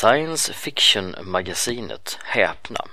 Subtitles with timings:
[0.00, 2.84] Science fiction-magasinet Häpna.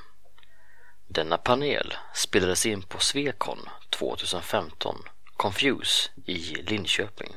[1.08, 4.96] Denna panel spelades in på Swecon 2015,
[5.38, 7.36] Confuse i Linköping.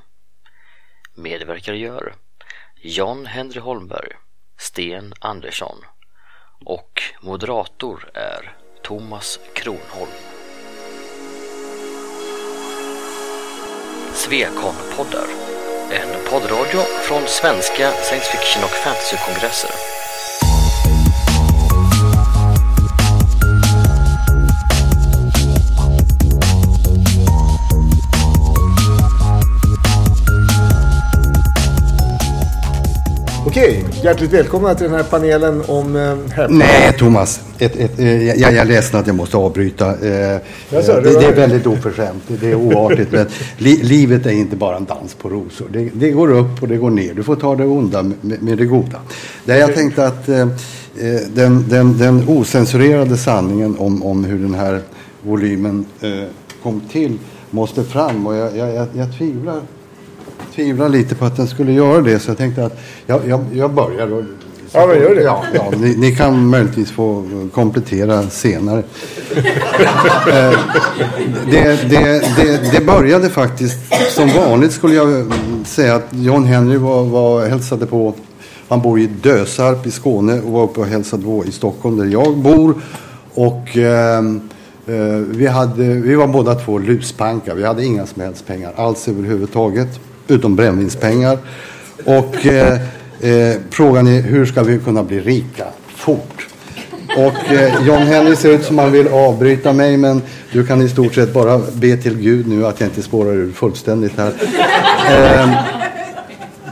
[1.14, 2.14] Medverkare gör
[2.82, 4.12] Jan Henry Holmberg,
[4.58, 5.84] Sten Andersson
[6.64, 10.12] och moderator är Thomas Kronholm.
[14.14, 15.59] Svekon-poddar,
[15.90, 19.89] en poddradio från svenska science fiction och fantasykongresser.
[33.50, 36.50] Okej, hjärtligt välkomna till den här panelen om eh, häpnad.
[36.50, 37.40] Nej, Thomas.
[37.58, 39.86] Ett, ett, eh, jag, jag är ledsen att jag måste avbryta.
[39.86, 40.38] Eh,
[40.70, 42.22] Jaså, det, det var- det är väldigt oförskämt.
[42.26, 43.12] Det är oartigt.
[43.12, 43.26] men
[43.58, 45.66] li, livet är inte bara en dans på rosor.
[45.72, 47.14] Det, det går upp och det går ner.
[47.14, 48.98] Du får ta det onda med, med det goda.
[49.44, 50.48] Där jag tänkte att eh, eh,
[51.34, 54.80] den, den, den osensurerade sanningen om, om hur den här
[55.22, 56.10] volymen eh,
[56.62, 57.18] kom till
[57.50, 58.26] måste fram.
[58.26, 59.60] Och jag, jag, jag, jag tvivlar
[60.54, 62.18] tvivlar lite på att den skulle göra det.
[62.18, 64.12] Så jag tänkte att jag, jag, jag börjar.
[64.12, 64.24] Och,
[64.72, 65.22] Ja, men gör det.
[65.22, 68.82] Ja, ja, ni, ni kan möjligtvis få komplettera senare.
[70.28, 70.58] Eh,
[71.50, 73.78] det, det, det, det började faktiskt,
[74.10, 75.32] som vanligt skulle jag
[75.64, 78.14] säga att John Henry var, var, hälsade på.
[78.68, 82.06] Han bor i Dösarp i Skåne och var uppe och hälsade på i Stockholm där
[82.06, 82.74] jag bor.
[83.34, 84.40] Och ehm,
[84.86, 84.94] eh,
[85.28, 87.54] vi, hade, vi var båda två luspankar.
[87.54, 90.00] Vi hade inga som helst pengar alls överhuvudtaget.
[90.30, 91.38] Utom brännvinspengar.
[92.04, 92.80] Och eh,
[93.20, 96.46] eh, frågan är hur ska vi kunna bli rika fort?
[97.16, 100.22] Och eh, John Henry ser ut som han vill avbryta mig men
[100.52, 103.52] du kan i stort sett bara be till Gud nu att jag inte spårar ur
[103.52, 104.32] fullständigt här.
[105.10, 105.50] Eh,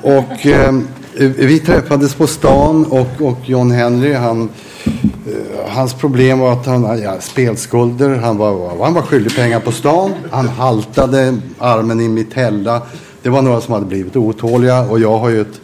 [0.03, 0.73] och eh,
[1.19, 4.49] vi träffades på stan och, och John Henry han
[4.85, 8.17] eh, Hans problem var att han hade ja, spelskulder.
[8.17, 10.13] Han var, han var skyldig pengar på stan.
[10.31, 12.83] Han haltade armen i mitella.
[13.29, 15.61] Det var några som hade blivit otåliga och jag har ju ett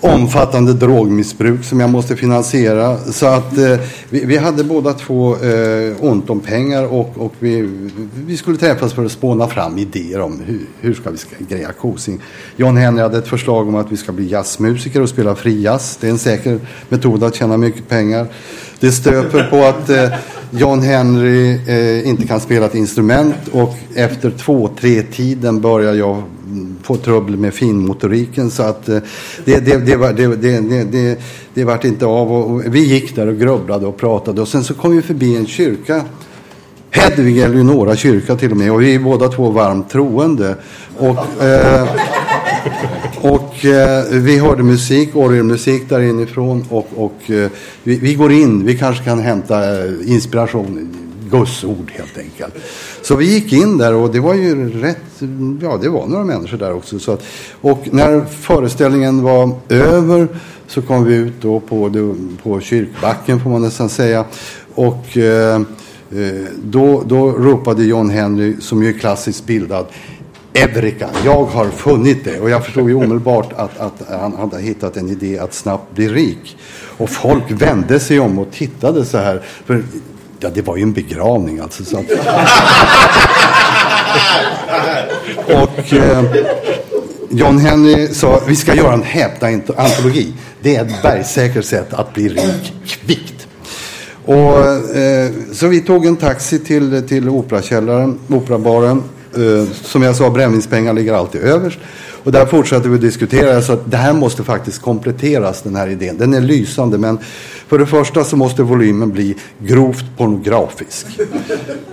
[0.00, 2.98] omfattande drogmissbruk som jag måste finansiera.
[2.98, 3.78] Så att eh,
[4.10, 7.62] vi, vi hade båda två eh, ont om pengar och, och vi,
[8.14, 11.72] vi skulle träffas för att spåna fram idéer om hur, hur ska vi ska greja
[11.72, 12.20] kosing.
[12.56, 15.98] John Henry hade ett förslag om att vi ska bli jazzmusiker och spela fri jazz.
[16.00, 18.26] Det är en säker metod att tjäna mycket pengar.
[18.80, 20.18] Det stöper på att eh,
[20.50, 26.22] John Henry eh, inte kan spela ett instrument och efter två, tre tiden börjar jag
[26.82, 28.50] få trubbel med finmotoriken.
[28.50, 28.98] Så att eh,
[29.44, 31.20] det, det, det, var, det, det, det, det,
[31.54, 34.40] det vart inte av och, och vi gick där och grubblade och pratade.
[34.40, 36.04] Och sen så kom vi förbi en kyrka
[36.90, 40.56] Hedvig Eleonora kyrka till och med och vi är båda två varmt troende.
[40.98, 41.88] Och eh,
[43.20, 47.50] och eh, vi hörde musik, orgelmusik där inifrån och, och eh,
[47.82, 50.94] vi, vi går in, vi kanske kan hämta eh, inspiration,
[51.30, 52.54] gussord helt enkelt.
[53.02, 55.22] Så vi gick in där och det var ju rätt,
[55.62, 56.98] ja det var några människor där också.
[56.98, 57.24] Så att,
[57.60, 60.28] och när föreställningen var över
[60.66, 61.90] så kom vi ut då på,
[62.42, 64.24] på kyrkbacken får man nästan säga.
[64.74, 65.54] Och eh,
[66.10, 69.86] eh, då, då ropade John Henry, som ju är klassiskt bildad,
[70.62, 72.40] Eureka, jag har funnit det.
[72.40, 76.08] Och jag förstod ju omedelbart att, att han hade hittat en idé att snabbt bli
[76.08, 76.56] rik.
[76.98, 79.42] Och folk vände sig om och tittade så här.
[79.66, 79.82] För
[80.40, 81.84] ja, det var ju en begravning alltså.
[81.84, 82.04] Så att...
[85.46, 86.24] och eh,
[87.30, 90.32] John Henry sa, vi ska göra en häpna antologi.
[90.62, 93.46] Det är ett bergsäkert sätt att bli rik kvickt.
[94.24, 99.02] Och, eh, så vi tog en taxi till, till operakällaren, operabaren.
[99.38, 101.78] Eh, som jag sa, brännvinspengar ligger alltid överst.
[102.24, 103.62] Och där fortsatte vi att diskutera.
[103.62, 106.18] så att det här måste faktiskt kompletteras, den här idén.
[106.18, 107.18] Den är lysande, men
[107.68, 111.06] för det första så måste volymen bli grovt pornografisk.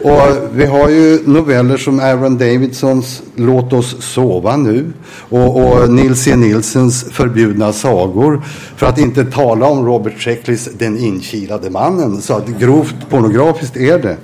[0.02, 0.22] Och
[0.54, 4.94] vi har ju noveller som Aaron Davidsons Låt oss sova nu
[5.30, 6.36] och, och Nils E.
[6.36, 8.42] Nilsens Förbjudna sagor.
[8.76, 12.22] För att inte tala om Robert Sheckleys Den inkilade mannen.
[12.22, 14.18] Så att grovt pornografiskt är det.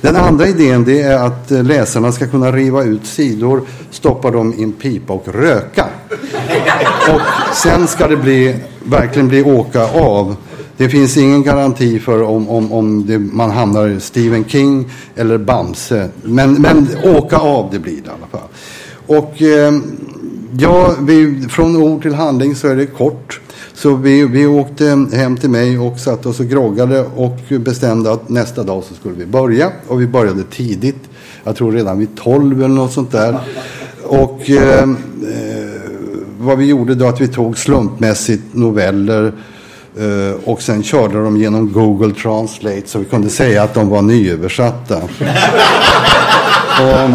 [0.00, 4.62] Den andra idén det är att läsarna ska kunna riva ut sidor, stoppa dem i
[4.62, 5.86] en pipa och röka.
[7.14, 7.20] Och
[7.54, 10.36] sen ska det bli, verkligen bli åka av.
[10.76, 15.38] Det finns ingen garanti för om, om, om det, man hamnar i Stephen King eller
[15.38, 16.08] Bamse.
[16.22, 18.48] Men, men åka av det blir det i alla fall.
[19.06, 19.74] Och eh,
[20.58, 23.40] ja, vi, från ord till handling så är det kort.
[23.74, 28.28] Så vi, vi åkte hem till mig och satte oss och groggade och bestämde att
[28.28, 29.72] nästa dag så skulle vi börja.
[29.86, 31.08] Och vi började tidigt.
[31.44, 33.38] Jag tror redan vid 12 eller något sånt där.
[34.02, 34.86] Och eh, eh,
[36.38, 39.32] vad vi gjorde då att vi tog slumpmässigt noveller
[39.98, 44.02] Eh, och sen körde de genom Google Translate så vi kunde säga att de var
[44.02, 44.96] nyöversatta.
[46.80, 47.10] och,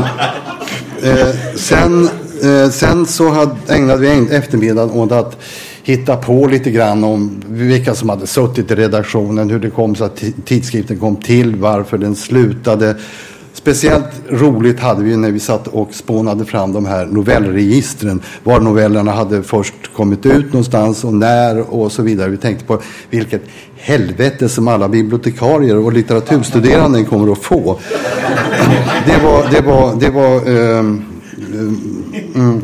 [1.07, 2.09] eh, sen,
[2.43, 5.37] eh, sen så hade, ägnade vi eftermiddagen åt att
[5.83, 10.03] hitta på lite grann om vilka som hade suttit i redaktionen, hur det kom så
[10.03, 12.95] att tidskriften kom till, varför den slutade.
[13.53, 18.21] Speciellt roligt hade vi när vi satt och spånade fram de här novellregistren.
[18.43, 22.29] Var novellerna hade först kommit ut någonstans och när och så vidare.
[22.29, 23.41] Vi tänkte på vilket
[23.75, 27.79] helvete som alla bibliotekarier och litteraturstuderande kommer att få.
[29.05, 31.05] Det var, det var, det var um,
[32.35, 32.61] um,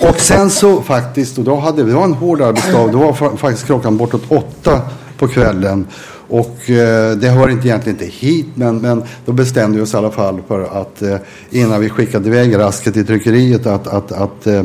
[0.00, 2.86] och sen så faktiskt, och då hade vi en hård arbetsdag.
[2.92, 4.80] Då var faktiskt klockan bortåt åtta
[5.18, 5.86] på kvällen.
[6.30, 9.96] Och eh, det hör inte egentligen inte hit, men, men då bestämde vi oss i
[9.96, 11.16] alla fall för att eh,
[11.50, 14.62] innan vi skickade iväg rasket till tryckeriet att, att, att eh,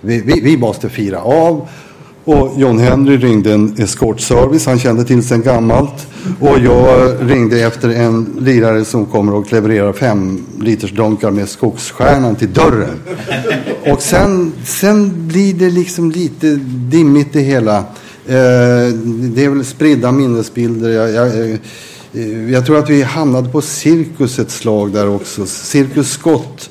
[0.00, 1.68] vi, vi, vi måste fira av.
[2.24, 6.06] Och John Henry ringde en eskortservice, han kände till sen gammalt.
[6.40, 12.36] Och jag ringde efter en lirare som kommer och levererar fem liters dunkar med Skogsstjärnan
[12.36, 13.00] till dörren.
[13.92, 16.46] Och sen, sen blir det liksom lite
[16.90, 17.84] dimmigt det hela.
[18.26, 18.94] Eh,
[19.34, 20.90] det är väl spridda minnesbilder.
[20.90, 25.46] Jag, jag, eh, jag tror att vi hamnade på Cirkus ett slag där också.
[25.46, 26.70] Cirkus Scott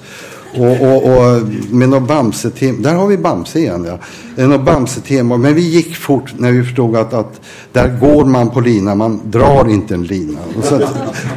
[0.53, 2.77] och, och, och med något Bamse-tema.
[2.81, 3.99] Där har vi Bamse igen ja.
[4.37, 5.37] Eh, något Bamse-tema.
[5.37, 8.95] Men vi gick fort när vi förstod att, att där går man på lina.
[8.95, 10.39] Man drar inte en lina.
[10.57, 10.75] Och så,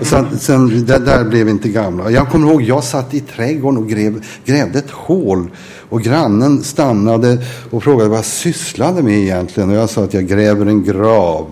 [0.00, 2.10] och så, sen, där, där blev vi inte gamla.
[2.10, 5.50] Jag kommer ihåg, jag satt i trädgården och grev, grävde ett hål.
[5.88, 7.38] Och grannen stannade
[7.70, 9.70] och frågade vad jag sysslade med egentligen.
[9.70, 11.46] Och jag sa att jag gräver en grav.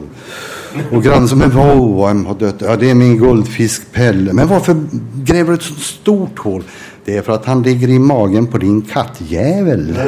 [0.93, 2.56] Och grannen sa, men vad, har dött?
[2.59, 4.32] Ja, det är min guldfisk Pelle.
[4.32, 4.76] Men varför
[5.25, 6.64] gräver du ett så stort hål?
[7.04, 9.99] Det är för att han ligger i magen på din kattjävel.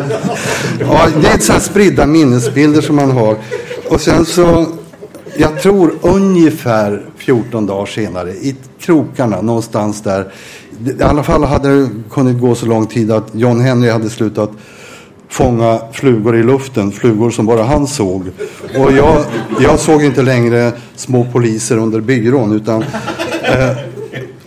[0.81, 3.37] Ja, det är så spridda minnesbilder som man har.
[3.89, 4.67] Och sen så,
[5.37, 10.33] jag tror ungefär 14 dagar senare, i krokarna någonstans där.
[10.99, 14.51] I alla fall hade det kunnat gå så lång tid att John Henry hade slutat
[15.29, 18.31] fånga flugor i luften, flugor som bara han såg.
[18.79, 19.25] Och jag,
[19.61, 22.83] jag såg inte längre små poliser under byrån utan
[23.43, 23.94] eh,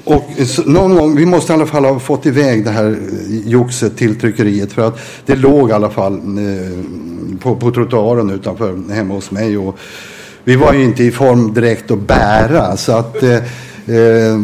[0.07, 0.29] och
[0.65, 4.19] någon gång, vi måste i alla fall ha fått iväg det här eh, joxet till
[4.19, 6.83] tryckeriet för att det låg i alla fall eh,
[7.39, 9.57] på, på trottoaren utanför hemma hos mig.
[9.57, 9.77] Och
[10.43, 13.35] vi var ju inte i form direkt att bära så att eh,
[13.95, 14.39] eh,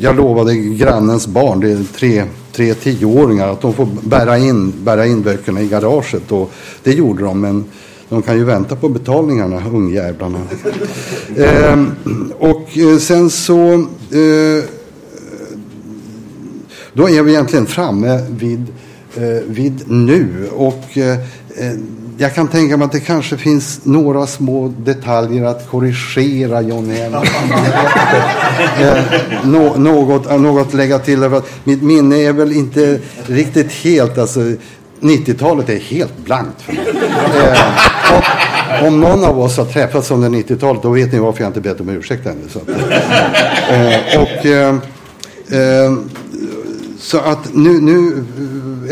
[0.00, 5.06] jag lovade grannens barn, det är tre, tre tioåringar, att de får bära in, bära
[5.06, 6.32] in böckerna i garaget.
[6.32, 6.52] Och
[6.82, 7.64] det gjorde de, men
[8.10, 10.38] de kan ju vänta på betalningarna, ungjävlarna.
[11.36, 11.84] eh,
[12.38, 12.68] och
[13.00, 13.72] sen så...
[14.10, 14.64] Eh,
[16.92, 18.66] då är vi egentligen framme vid,
[19.16, 20.48] eh, vid nu.
[20.56, 21.18] Och eh,
[21.56, 21.72] eh,
[22.18, 26.90] jag kan tänka mig att det kanske finns några små detaljer att korrigera John
[28.80, 28.98] eh,
[29.44, 31.24] något, något lägga till.
[31.24, 34.18] Att mitt minne är väl inte riktigt helt.
[34.18, 34.40] Alltså,
[35.00, 36.86] 90-talet är helt blankt för mig.
[37.36, 41.60] Eh, om någon av oss har träffats under 90-talet då vet ni varför jag inte
[41.60, 42.48] bett om ursäkt ännu.
[42.48, 42.68] Så att,
[43.70, 44.74] eh, och, eh,
[45.60, 45.92] eh,
[46.98, 48.24] så att nu, nu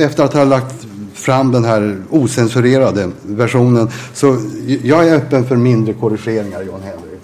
[0.05, 0.75] efter att ha lagt
[1.15, 4.37] fram den här osensurerade versionen så
[4.83, 7.19] jag är öppen för mindre korrigeringar John Henry.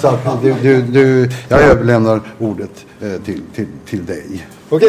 [0.00, 4.46] Så att du, du, du, jag överlämnar ordet eh, till, till, till dig.
[4.68, 4.88] Okej.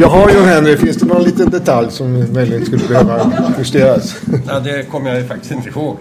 [0.00, 4.16] Jaha, John Henry, finns det någon liten detalj som möjligen skulle behöva justeras?
[4.46, 5.96] Ja, det kommer jag faktiskt inte ihåg.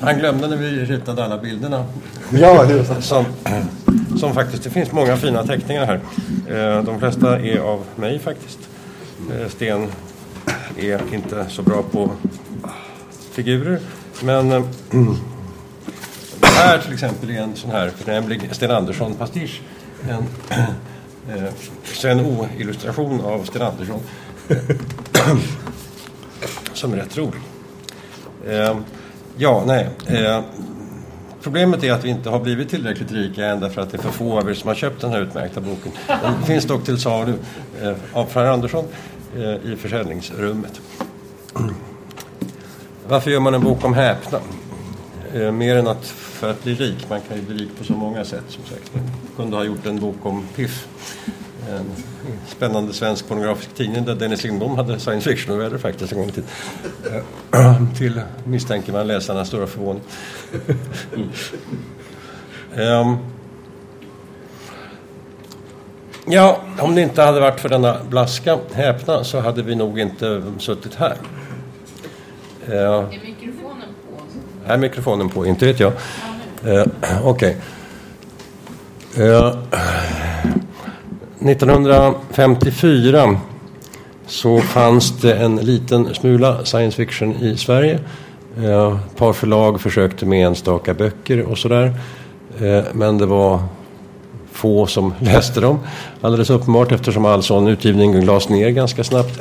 [0.00, 1.84] Han glömde när vi ritade alla bilderna.
[2.30, 3.02] Ja, det.
[3.02, 3.24] Som,
[4.18, 6.00] som faktiskt, det finns många fina teckningar här.
[6.76, 8.58] Eh, de flesta är av mig faktiskt.
[9.30, 9.86] Eh, Sten
[10.76, 12.10] är inte så bra på
[13.32, 13.78] figurer.
[14.22, 14.62] Men eh,
[16.58, 19.60] här till exempel är en sån här förnämlig Sten Andersson-pastisch.
[20.08, 20.26] En,
[22.04, 24.00] eh, O-illustration av Sten Andersson.
[26.72, 27.40] som är rätt rolig.
[28.48, 28.76] Eh,
[29.36, 29.88] ja, nej.
[30.06, 30.40] Eh,
[31.42, 34.10] problemet är att vi inte har blivit tillräckligt rika än därför att det är för
[34.10, 35.92] få av er som har köpt den här utmärkta boken.
[36.06, 37.34] Den finns dock till salu
[37.82, 38.84] eh, av Fran Andersson
[39.36, 40.80] eh, i försäljningsrummet.
[43.08, 44.42] Varför gör man en bok om häpnad?
[45.34, 47.06] Eh, mer än att för att bli rik.
[47.10, 48.94] Man kan ju bli rik på så många sätt som sagt.
[48.94, 49.04] Man
[49.36, 50.88] kunde ha gjort en bok om Piff.
[51.70, 51.90] En
[52.46, 56.50] spännande svensk pornografisk tidning där Dennis Lindbom hade science fiction-noveller faktiskt en gång i tiden.
[57.54, 60.02] Eh, till, misstänker man, läsarnas stora förvåning.
[62.74, 63.18] Um,
[66.26, 70.42] ja, om det inte hade varit för denna blaska, häpna, så hade vi nog inte
[70.58, 71.16] suttit här.
[72.68, 73.04] Uh,
[74.68, 74.78] är mikrofonen på?
[74.78, 75.46] Är mikrofonen på?
[75.46, 75.92] Inte vet jag.
[76.64, 76.86] Eh,
[77.22, 77.24] Okej.
[77.24, 77.54] Okay.
[79.28, 79.54] Eh,
[81.40, 83.40] 1954
[84.26, 88.00] så fanns det en liten smula science fiction i Sverige.
[88.62, 91.94] Eh, ett par förlag försökte med enstaka böcker och sådär.
[92.60, 93.60] Eh, men det var
[94.52, 95.78] få som läste dem.
[96.20, 99.40] Alldeles uppenbart eftersom all sån utgivning lades ner ganska snabbt.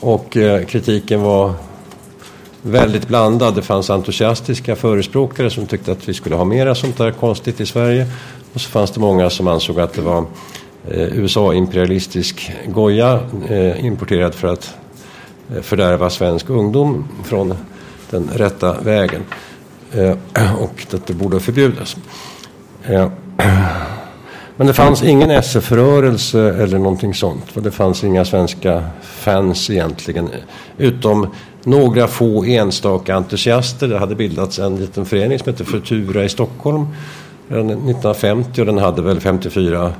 [0.00, 1.52] Och eh, kritiken var
[2.62, 3.54] väldigt blandad.
[3.54, 7.66] Det fanns entusiastiska förespråkare som tyckte att vi skulle ha mera sånt där konstigt i
[7.66, 8.06] Sverige.
[8.52, 10.24] Och så fanns det många som ansåg att det var
[10.90, 14.74] Eh, USA-imperialistisk goja eh, importerad för att
[15.54, 17.54] eh, fördärva svensk ungdom från
[18.10, 19.22] den rätta vägen.
[19.92, 20.16] Eh,
[20.62, 21.96] och att det borde förbjudas.
[22.84, 23.08] Eh,
[24.56, 27.44] men det fanns ingen SF-rörelse eller någonting sånt.
[27.54, 30.28] Det fanns inga svenska fans egentligen.
[30.78, 31.26] Utom
[31.64, 33.88] några få enstaka entusiaster.
[33.88, 36.86] Det hade bildats en liten förening som hette Futura i Stockholm.
[37.50, 39.92] Eh, 1950 och den hade väl 54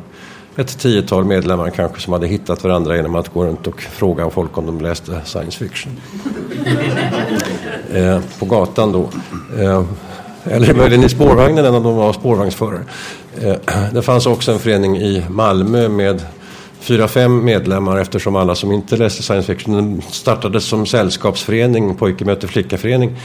[0.57, 4.59] ett tiotal medlemmar kanske som hade hittat varandra genom att gå runt och fråga folk
[4.59, 5.93] om de läste science fiction.
[7.95, 9.09] eh, på gatan då.
[9.59, 9.85] Eh,
[10.45, 12.83] eller möjligen i spårvagnen, en av dem var spårvagnsförare.
[13.41, 13.57] Eh,
[13.93, 16.23] det fanns också en förening i Malmö med
[16.81, 22.49] fyra, fem medlemmar eftersom alla som inte läste science fiction startades som sällskapsförening, pojke möter
[22.49, 23.17] flicka-förening.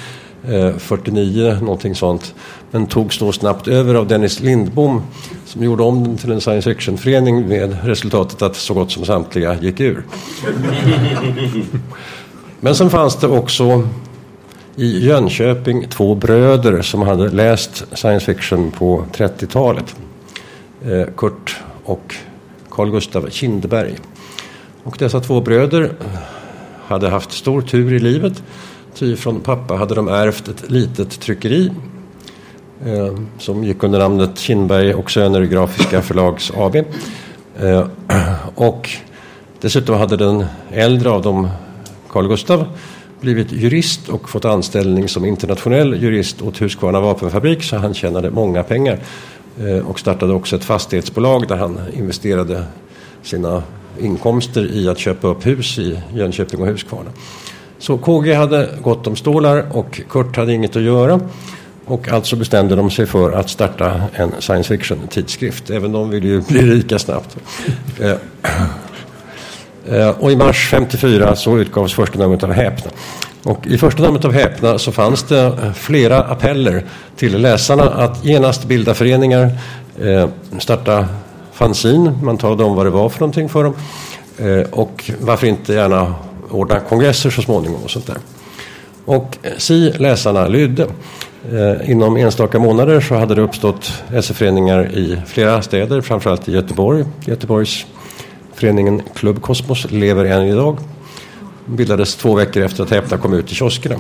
[0.78, 2.36] 49, eh, någonting sånt.
[2.72, 5.02] Men togs då snabbt över av Dennis Lindbom
[5.46, 9.58] som gjorde om den till en science fiction-förening med resultatet att så gott som samtliga
[9.62, 10.04] gick ur.
[12.60, 13.88] Men sen fanns det också
[14.76, 19.96] i Jönköping två bröder som hade läst science fiction på 30-talet.
[20.86, 22.16] Eh, Kurt och
[22.74, 23.96] Carl Gustav Kindberg.
[24.84, 26.20] Och dessa två bröder eh,
[26.88, 28.44] hade haft stor tur i livet.
[28.96, 31.72] Ty från pappa hade de ärvt ett litet tryckeri
[32.86, 36.76] eh, som gick under namnet Kindberg och Söner Grafiska Förlags AB.
[37.60, 37.88] Eh,
[38.56, 38.90] och
[39.62, 41.50] dessutom hade den äldre av dem,
[42.10, 42.66] Carl Gustav,
[43.22, 48.64] blivit jurist och fått anställning som internationell jurist åt Husqvarna vapenfabrik så han tjänade många
[48.64, 49.00] pengar.
[49.60, 52.64] Eh, och startade också ett fastighetsbolag där han investerade
[53.24, 53.64] sina
[54.00, 57.10] inkomster i att köpa upp hus i Jönköping och Huskvarna.
[57.80, 61.20] Så KG hade gott om stålar och Kurt hade inget att göra.
[61.86, 65.70] Och alltså bestämde de sig för att starta en science fiction-tidskrift.
[65.70, 67.38] Även de ville ju bli rika snabbt.
[68.00, 68.16] Eh,
[69.96, 72.92] eh, och i mars 54 så utgavs första numret av Häpna.
[73.44, 76.84] Och i första numret av Häpna så fanns det eh, flera appeller
[77.16, 79.52] till läsarna att genast bilda föreningar,
[80.02, 80.28] eh,
[80.60, 81.08] starta
[81.54, 83.74] fanzin, man talade om vad det var för någonting för dem.
[84.38, 86.16] Eh, och varför inte gärna
[86.50, 88.18] ordna kongresser så småningom och sånt där.
[89.06, 90.88] Och si läsarna lydde.
[91.86, 97.06] Inom enstaka månader så hade det uppstått SE-föreningar i flera städer, framförallt i Göteborg.
[97.26, 97.86] Göteborgs
[98.54, 100.78] föreningen Klubb Kosmos lever än idag.
[101.66, 103.96] Bildades två veckor efter att Häpna kom ut i kioskerna.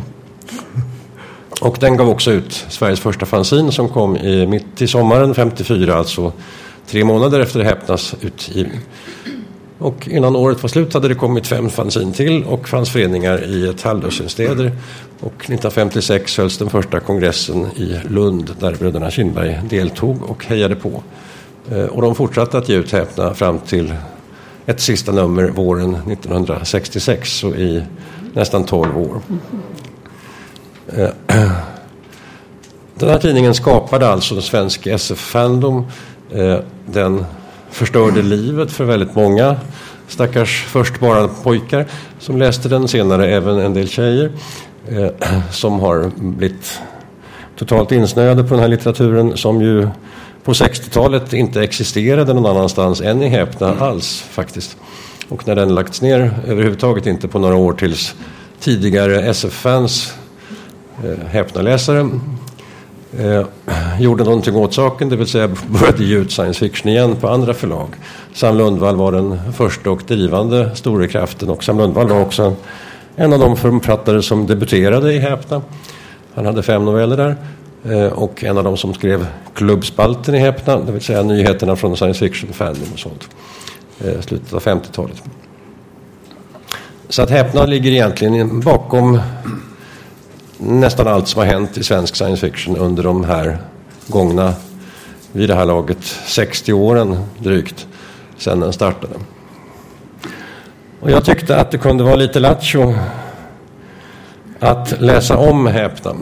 [1.61, 5.95] Och den gav också ut Sveriges första fanzin som kom i, mitt i sommaren 54,
[5.95, 6.33] alltså
[6.87, 8.79] tre månader efter Häpnas utgivning.
[9.77, 13.67] Och innan året var slut hade det kommit fem fanzin till och fanns föreningar i
[13.67, 14.71] ett halvdussin städer.
[15.19, 21.03] Och 1956 hölls den första kongressen i Lund där bröderna Kindberg deltog och hejade på.
[21.71, 23.93] Eh, och de fortsatte att ge ut Häpna fram till
[24.65, 27.83] ett sista nummer våren 1966, så i
[28.33, 29.21] nästan 12 år.
[30.87, 31.09] Eh,
[32.95, 35.85] den här tidningen skapade alltså svensk SF-fandom.
[36.31, 37.25] Eh, den
[37.69, 39.55] förstörde livet för väldigt många
[40.07, 41.85] stackars först bara pojkar
[42.19, 44.31] som läste den, senare även en del tjejer
[44.87, 45.07] eh,
[45.51, 46.79] som har blivit
[47.55, 49.87] totalt insnöade på den här litteraturen som ju
[50.43, 54.77] på 60-talet inte existerade någon annanstans än i Häpna alls faktiskt.
[55.29, 58.15] Och när den lagts ner överhuvudtaget inte på några år tills
[58.59, 60.13] tidigare SF-fans
[61.03, 62.09] eh, Häpna-läsare
[63.17, 63.45] eh,
[63.99, 67.53] gjorde någonting åt saken, det vill säga började ge ut science fiction igen på andra
[67.53, 67.87] förlag.
[68.33, 72.55] Sam Lundvall var den första och drivande store kraften och Sam Lundvall var också
[73.15, 75.61] en av de författare som debuterade i Häpna.
[76.35, 77.35] Han hade fem noveller där
[77.85, 81.97] Eh, och en av de som skrev klubbspalten i Häpna, det vill säga nyheterna från
[81.97, 83.29] science fiction fandom och sånt.
[84.05, 85.23] Eh, slutet av 50-talet.
[87.09, 89.19] Så att Häpna ligger egentligen bakom
[90.57, 93.57] nästan allt som har hänt i svensk science fiction under de här
[94.07, 94.53] gångna,
[95.31, 97.87] vid det här laget, 60 åren drygt
[98.37, 99.13] sedan den startade.
[100.99, 102.93] Och jag tyckte att det kunde vara lite lattjo
[104.59, 106.15] att läsa om Häpna.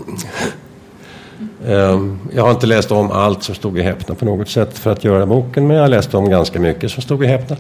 [1.68, 4.92] Ehm, jag har inte läst om allt som stod i Häpna på något sätt för
[4.92, 7.58] att göra boken, men jag läste om ganska mycket som stod i Häpna.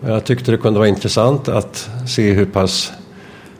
[0.00, 2.92] Jag tyckte det kunde vara intressant att se hur pass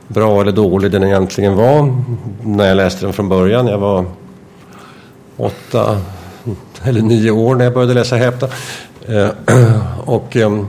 [0.09, 2.05] bra eller dålig den egentligen var
[2.43, 3.67] när jag läste den från början.
[3.67, 4.05] Jag var
[5.37, 6.01] åtta
[6.83, 8.49] eller nio år när jag började läsa Häpna.
[9.09, 9.31] Ehm,
[10.05, 10.67] och ehm,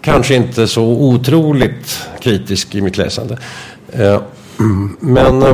[0.00, 3.38] kanske inte så otroligt kritisk i mitt läsande.
[5.00, 5.44] Men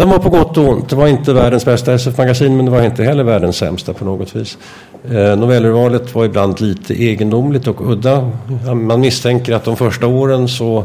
[0.00, 0.88] den var på gott och ont.
[0.88, 4.36] Det var inte världens bästa SF-magasin men det var inte heller världens sämsta på något
[4.36, 4.58] vis.
[5.10, 8.30] Eh, novellurvalet var ibland lite egendomligt och udda.
[8.74, 10.84] Man misstänker att de första åren så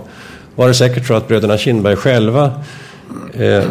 [0.55, 2.51] var det säkert så att bröderna Kindberg själva
[3.33, 3.63] eh,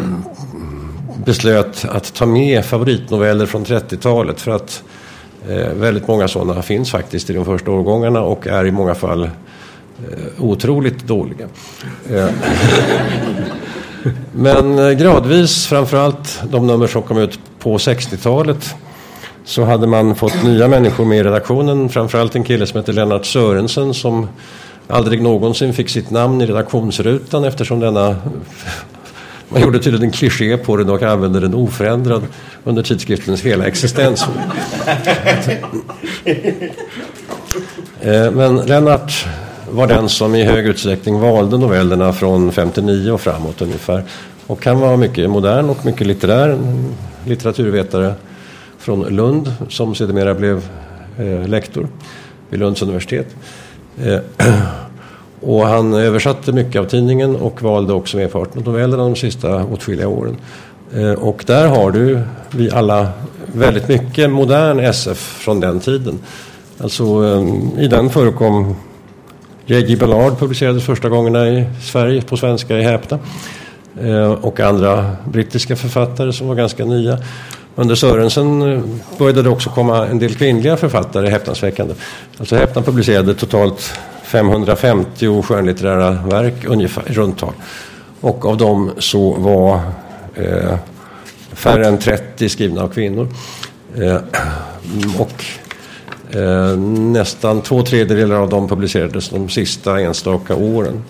[1.25, 4.83] beslöt att ta med favoritnoveller från 30-talet för att
[5.49, 9.23] eh, väldigt många sådana finns faktiskt i de första årgångarna och är i många fall
[9.23, 9.29] eh,
[10.39, 11.47] otroligt dåliga.
[12.09, 12.29] Eh,
[14.31, 18.75] Men eh, gradvis, framförallt de nummer som kom ut på 60-talet
[19.45, 21.89] så hade man fått nya människor med i redaktionen.
[21.89, 24.27] Framförallt en kille som heter Lennart Sörensen som
[24.87, 28.15] aldrig någonsin fick sitt namn i redaktionsrutan eftersom denna
[29.49, 32.23] man gjorde tydligen en kliché på den och använde den oförändrad
[32.63, 34.25] under tidskriftens hela existens.
[38.01, 39.25] Eh, men Lennart
[39.71, 44.03] var den som i hög utsträckning valde novellerna från 59 och framåt ungefär.
[44.47, 46.59] Och han var mycket modern och mycket litterär.
[47.25, 48.13] Litteraturvetare
[48.77, 50.69] från Lund som sedermera blev
[51.17, 51.87] eh, lektor
[52.49, 53.35] vid Lunds universitet.
[54.03, 54.19] Eh,
[55.41, 60.07] och han översatte mycket av tidningen och valde också merparten av novellerna de sista åtskilliga
[60.07, 60.37] åren.
[60.93, 63.09] Eh, och där har du, vi alla,
[63.53, 66.19] väldigt mycket modern SF från den tiden.
[66.77, 68.75] Alltså eh, i den förekom
[69.67, 69.95] J.G.
[69.95, 73.19] Ballard publicerades första gångerna i Sverige på svenska i Häpna.
[74.01, 77.17] Eh, och andra brittiska författare som var ganska nya.
[77.75, 78.81] Under Sörensen eh,
[79.17, 81.93] började det också komma en del kvinnliga författare häpnadsväckande.
[82.37, 87.53] Alltså Häpna publicerade totalt 550 skönlitterära verk ungefär i runt tal.
[88.21, 89.79] Och av dem så var
[90.35, 90.77] eh,
[91.53, 93.27] färre än 30 skrivna av kvinnor.
[93.95, 94.17] Eh,
[95.19, 95.45] och
[96.31, 101.03] Eh, nästan två tredjedelar av dem publicerades de sista enstaka åren.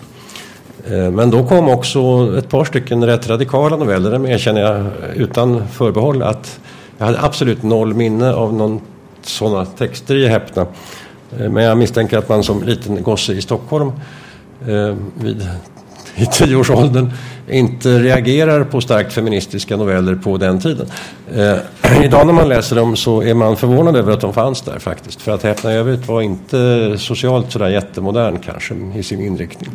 [0.90, 2.00] Eh, men då kom också
[2.38, 4.18] ett par stycken rätt radikala noveller.
[4.18, 6.60] Det erkänner jag utan förbehåll att
[6.98, 8.80] jag hade absolut noll minne av någon
[9.22, 10.66] sådana texter i Häpna.
[11.38, 13.92] Eh, men jag misstänker att man som liten gosse i Stockholm
[14.68, 15.48] eh, vid
[16.16, 17.10] i tioårsåldern
[17.50, 20.86] inte reagerar på starkt feministiska noveller på den tiden.
[21.34, 24.78] Eh, idag när man läser dem så är man förvånad över att de fanns där
[24.78, 25.22] faktiskt.
[25.22, 29.70] För att Häpna i övrigt var inte socialt sådär jättemodern kanske i sin inriktning.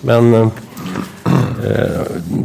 [0.00, 2.02] Men eh, eh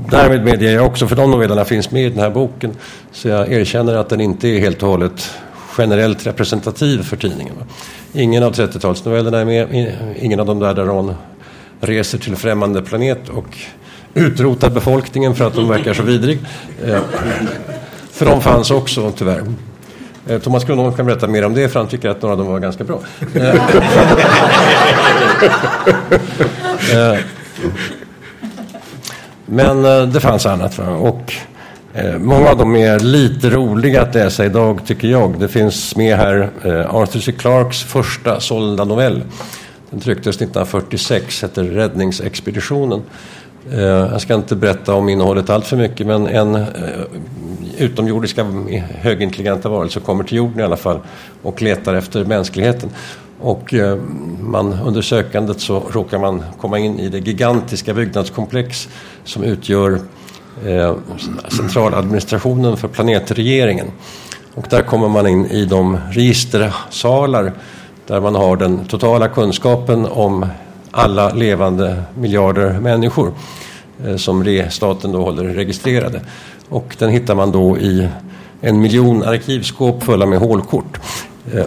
[0.09, 2.71] därmed medger jag också, för de novellerna finns med i den här boken,
[3.11, 5.31] så jag erkänner att den inte är helt och hållet
[5.77, 7.53] generellt representativ för tidningen.
[8.13, 10.89] Ingen av 30-talsnovellerna är med, ingen av de där där
[11.85, 13.57] reser till främmande planet och
[14.15, 16.39] utrotar befolkningen för att de verkar så vidrig.
[16.85, 16.99] Eh,
[18.11, 19.43] för de fanns också tyvärr.
[20.27, 22.47] Eh, Thomas Kronholm kan berätta mer om det för han tycker att några av dem
[22.47, 22.99] var ganska bra.
[26.93, 27.17] Eh,
[29.45, 30.79] men det fanns annat.
[30.99, 31.33] Och
[32.17, 35.39] många av dem är lite roliga att läsa idag tycker jag.
[35.39, 36.49] Det finns med här
[36.89, 37.31] Arthur C.
[37.31, 39.23] Clarks första sålda novell
[39.89, 43.01] den trycktes 1946, heter Räddningsexpeditionen.
[43.71, 46.65] Eh, jag ska inte berätta om innehållet allt för mycket men en eh,
[47.77, 50.99] utomjordiska eh, högintelligenta varelser kommer till jorden i alla fall
[51.41, 52.89] och letar efter mänskligheten.
[53.39, 53.73] Och
[54.39, 58.89] man, under sökandet så råkar man komma in i det gigantiska byggnadskomplex
[59.23, 59.99] som utgör
[61.49, 63.87] centraladministrationen för planetregeringen.
[64.53, 67.53] Och där kommer man in i de registersalar
[68.07, 70.45] där man har den totala kunskapen om
[70.91, 73.31] alla levande miljarder människor
[74.05, 76.21] eh, som staten då håller registrerade.
[76.69, 78.07] Och den hittar man då i
[78.61, 80.99] en miljon arkivskåp fulla med hålkort.
[81.53, 81.59] Eh,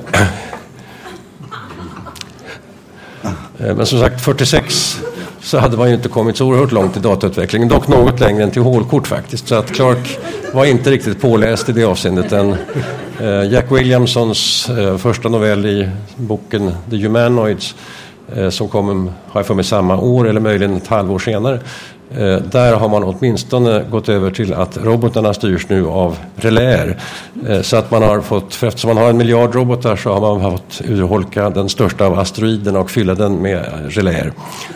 [3.59, 5.01] eh, men som sagt 46
[5.40, 7.68] så hade man ju inte kommit så oerhört långt i datautvecklingen.
[7.68, 9.48] Dock något längre än till hålkort faktiskt.
[9.48, 10.18] Så att Clark
[10.52, 12.56] var inte riktigt påläst i det avseendet än
[13.20, 17.74] eh, Jack Williamsons eh, första novell i boken The Humanoids
[18.37, 21.61] eh, som kom, har jag för mig, samma år eller möjligen ett halvår senare.
[22.50, 27.00] Där har man åtminstone gått över till att robotarna styrs nu av reläer.
[27.62, 30.52] Så att man har fått, för eftersom man har en miljard robotar så har man
[30.52, 34.32] fått urholka den största av asteroiderna och fylla den med reläer.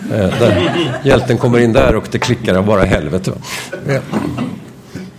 [0.08, 0.72] Där
[1.04, 3.32] hjälten kommer in där och det klickar av bara helvete.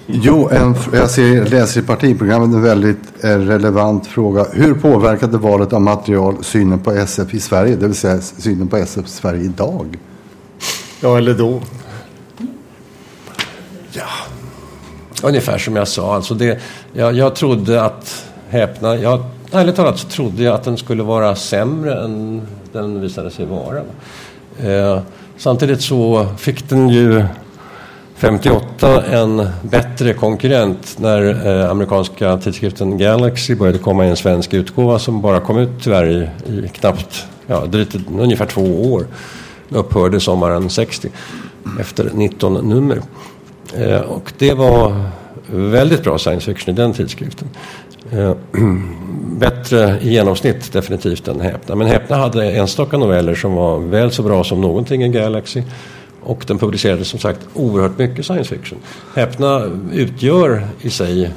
[0.07, 4.45] Jo, en, jag ser, läser i partiprogrammet en väldigt relevant fråga.
[4.53, 8.77] Hur påverkade valet av material synen på SF i Sverige, det vill säga synen på
[8.77, 9.97] SF i Sverige idag?
[11.01, 11.61] Ja, eller då.
[13.91, 14.09] Ja,
[15.23, 16.15] ungefär som jag sa.
[16.15, 16.59] Alltså det,
[16.93, 21.35] jag, jag trodde att häpna, jag, ärligt talat så trodde jag att den skulle vara
[21.35, 23.81] sämre än den visade sig vara.
[24.59, 25.01] Eh,
[25.37, 27.25] samtidigt så fick den ju
[28.23, 34.99] 58 en bättre konkurrent när eh, amerikanska tidskriften Galaxy började komma i en svensk utgåva
[34.99, 39.05] som bara kom ut tyvärr i, i knappt, ja, drygt, ungefär två år.
[39.69, 41.09] Upphörde sommaren 60
[41.79, 43.01] efter 19 nummer.
[43.75, 45.03] Eh, och det var
[45.51, 47.47] väldigt bra science fiction i den tidskriften.
[48.11, 48.35] Eh,
[49.39, 51.75] bättre i genomsnitt definitivt än Häpna.
[51.75, 55.63] Men Häpna hade enstaka noveller som var väl så bra som någonting i Galaxy.
[56.23, 58.77] Och den publicerade som sagt oerhört mycket science fiction.
[59.15, 61.31] Häpna utgör i sig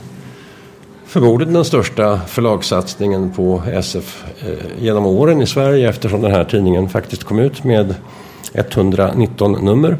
[1.06, 6.88] förmodligen den största förlagssatsningen på SF eh, genom åren i Sverige eftersom den här tidningen
[6.88, 7.94] faktiskt kom ut med
[8.52, 9.98] 119 nummer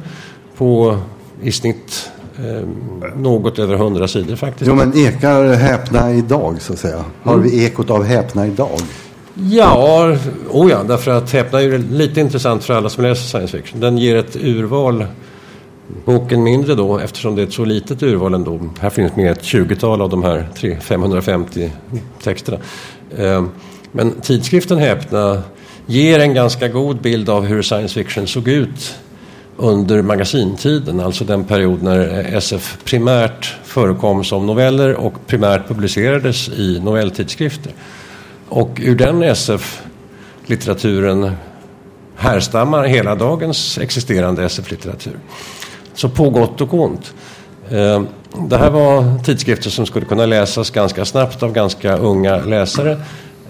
[0.56, 0.98] på
[1.42, 2.68] i snitt eh,
[3.16, 4.68] något över 100 sidor faktiskt.
[4.68, 7.04] Jo, men ekar Häpna idag så att säga?
[7.22, 7.44] Har mm.
[7.44, 8.80] vi ekot av Häpna idag?
[9.42, 10.16] Ja,
[10.50, 13.80] oh ja, därför att Häpna är lite intressant för alla som läser science fiction.
[13.80, 15.06] Den ger ett urval
[16.04, 18.60] Boken mindre då eftersom det är ett så litet urval ändå.
[18.80, 20.48] Här finns med ett 20-tal av de här
[20.80, 21.70] 550
[22.22, 22.58] texterna.
[23.18, 23.50] Ehm,
[23.92, 25.42] men tidskriften Häpna
[25.86, 28.94] ger en ganska god bild av hur science fiction såg ut
[29.56, 36.80] under magasintiden, alltså den period när SF primärt förekom som noveller och primärt publicerades i
[36.80, 37.72] novelltidskrifter.
[38.48, 41.30] Och ur den SF-litteraturen
[42.16, 45.16] härstammar hela dagens existerande SF-litteratur.
[45.94, 47.14] Så på gott och ont.
[47.70, 48.02] Eh,
[48.48, 52.90] det här var tidskrifter som skulle kunna läsas ganska snabbt av ganska unga läsare.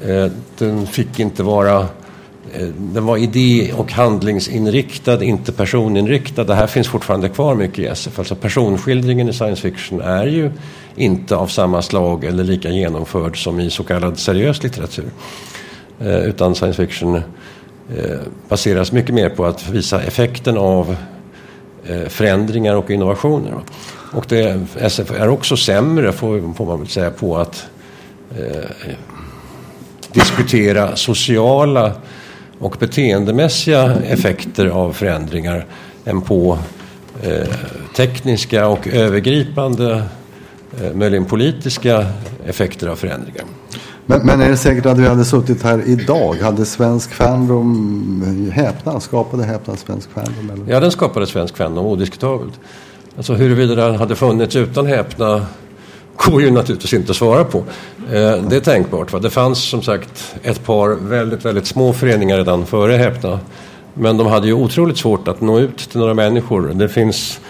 [0.04, 0.26] Eh,
[0.58, 1.80] den fick inte vara
[2.52, 6.44] eh, den var idé och handlingsinriktad, inte personinriktad.
[6.44, 8.18] Det här finns fortfarande kvar mycket i SF.
[8.18, 10.50] Alltså personskildringen i science fiction är ju
[10.96, 15.10] inte av samma slag eller lika genomförd som i så kallad seriös litteratur.
[16.00, 17.22] Eh, utan science fiction eh,
[18.48, 20.96] baseras mycket mer på att visa effekten av
[21.86, 23.54] eh, förändringar och innovationer.
[24.12, 27.66] Och det, SF är också sämre, får, får man väl säga, på att
[28.38, 28.70] eh,
[30.12, 31.92] diskutera sociala
[32.58, 35.66] och beteendemässiga effekter av förändringar
[36.04, 36.58] än på
[37.22, 37.48] eh,
[37.96, 40.02] tekniska och övergripande,
[40.94, 42.06] möjligen politiska
[42.46, 43.44] effekter av förändringar.
[44.06, 46.34] Men, men, är det säkert att vi hade suttit här idag?
[46.34, 49.02] Hade svensk fandom häpnat?
[49.02, 50.50] Skapade häpnat svensk fandom?
[50.54, 50.72] Eller?
[50.72, 52.60] Ja, den skapade svensk fandom odiskutabelt.
[53.16, 55.46] Alltså huruvida den hade funnits utan häpna
[56.16, 57.58] går ju naturligtvis inte att svara på.
[58.12, 59.12] Eh, det är tänkbart.
[59.12, 59.18] Va?
[59.18, 63.40] Det fanns som sagt ett par väldigt, väldigt små föreningar redan före Häpna.
[63.94, 66.72] Men de hade ju otroligt svårt att nå ut till några människor.
[66.74, 67.40] Det finns,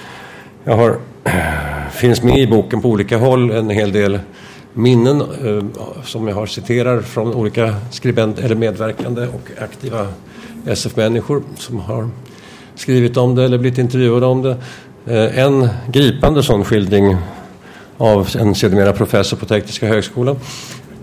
[0.64, 0.96] jag har,
[1.96, 4.18] finns med i boken på olika håll en hel del
[4.72, 5.64] minnen eh,
[6.04, 10.06] som jag har citerar från olika skribent eller medverkande och aktiva
[10.66, 12.08] SF-människor som har
[12.74, 14.56] skrivit om det eller blivit intervjuade om det.
[15.06, 17.16] Eh, en gripande sån skildring
[17.98, 20.36] av en sedermera professor på Tekniska högskolan.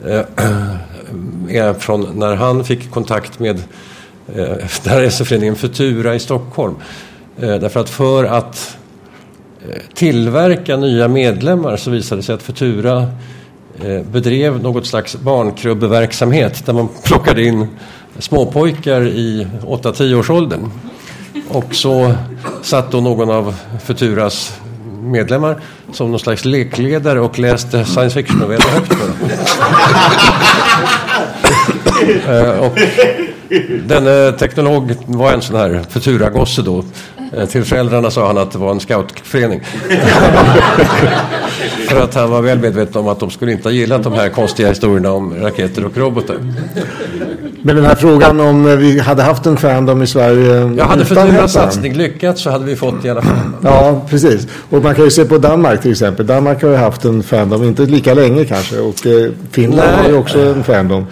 [0.06, 0.20] Eh,
[1.50, 3.64] är från när han fick kontakt med
[4.36, 6.76] eh, där SF-föreningen Futura i Stockholm.
[7.38, 8.78] Eh, därför att för att
[9.94, 13.08] tillverka nya medlemmar så visade det sig att Futura
[13.84, 17.68] eh, bedrev något slags barnkrubbeverksamhet där man plockade in
[18.20, 20.72] småpojkar i 8-10 års åldern.
[21.50, 22.14] Och så
[22.62, 24.60] satt då någon av Futuras
[25.02, 25.62] medlemmar
[25.94, 29.16] som någon slags lekledare och läste science fiction-noveller högt för dem.
[32.28, 32.80] Eh, och
[33.88, 36.84] denne teknolog var en sån här Futura-gosse då.
[37.38, 39.62] Uh, till föräldrarna sa han att det var en scoutförening.
[41.90, 44.30] för att han var väl medveten om att de skulle inte ha gillat de här
[44.30, 46.36] konstiga historierna om raketer och robotar.
[47.62, 51.16] Men den här frågan om vi hade haft en Fandom i Sverige Jag hade för
[51.16, 51.72] utan Turas Hetman.
[51.72, 53.36] satsning lyckats så hade vi fått i alla fall.
[53.64, 54.48] Ja, precis.
[54.70, 56.28] Och man kan ju se på Danmark till exempel.
[56.28, 58.80] Danmark har ju haft en Fandom, inte lika länge kanske.
[58.80, 60.02] Och eh, Finland Nej.
[60.04, 61.06] har ju också en Fandom.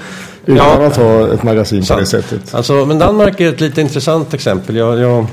[0.45, 0.85] Utan Ja.
[0.87, 2.55] att ha ett magasin på det sättet.
[2.55, 4.75] Alltså, men Danmark är ett lite intressant exempel.
[4.75, 5.25] Jag, jag,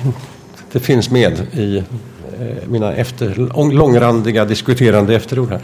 [0.73, 1.85] det finns med i eh,
[2.69, 5.61] mina efter, lång, långrandiga diskuterande efterord här.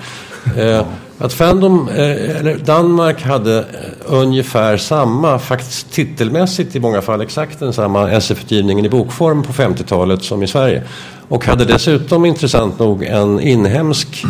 [0.79, 0.87] Eh,
[1.19, 3.65] att Fandom, eh, eller Danmark hade eh,
[4.07, 10.23] ungefär samma, faktiskt titelmässigt i många fall exakt den samma SF-utgivningen i bokform på 50-talet
[10.23, 10.83] som i Sverige.
[11.29, 14.25] Och hade dessutom intressant nog en inhemsk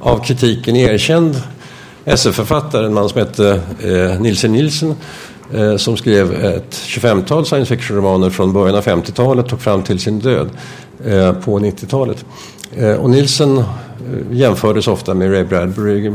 [0.00, 1.42] av kritiken erkänd
[2.04, 4.94] SF-författare, en man som hette eh, Nielsen Nielsen
[5.54, 10.18] eh, som skrev ett 25-tal science fiction-romaner från början av 50-talet och fram till sin
[10.18, 10.50] död
[11.04, 12.24] eh, på 90-talet.
[12.76, 13.64] Eh, och Nielsen eh,
[14.30, 16.12] jämfördes ofta med Ray Bradbury,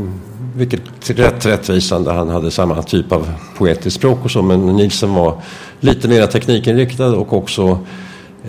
[0.56, 2.12] vilket är rätt rättvisande.
[2.12, 5.40] Han hade samma typ av poetiskt språk och så, men Nielsen var
[5.80, 7.78] lite mer teknikinriktad och också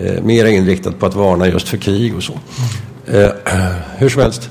[0.02, 2.34] eh, mer inriktad på att varna just för krig och så.
[3.08, 3.30] Eh,
[3.97, 4.50] hur som helst.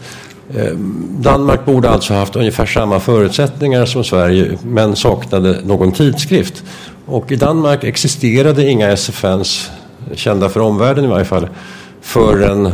[0.54, 0.72] Eh,
[1.18, 6.64] Danmark borde alltså haft ungefär samma förutsättningar som Sverige men saknade någon tidskrift.
[7.06, 9.70] Och i Danmark existerade inga SFNs,
[10.14, 11.48] kända för omvärlden i varje fall,
[12.00, 12.72] förrän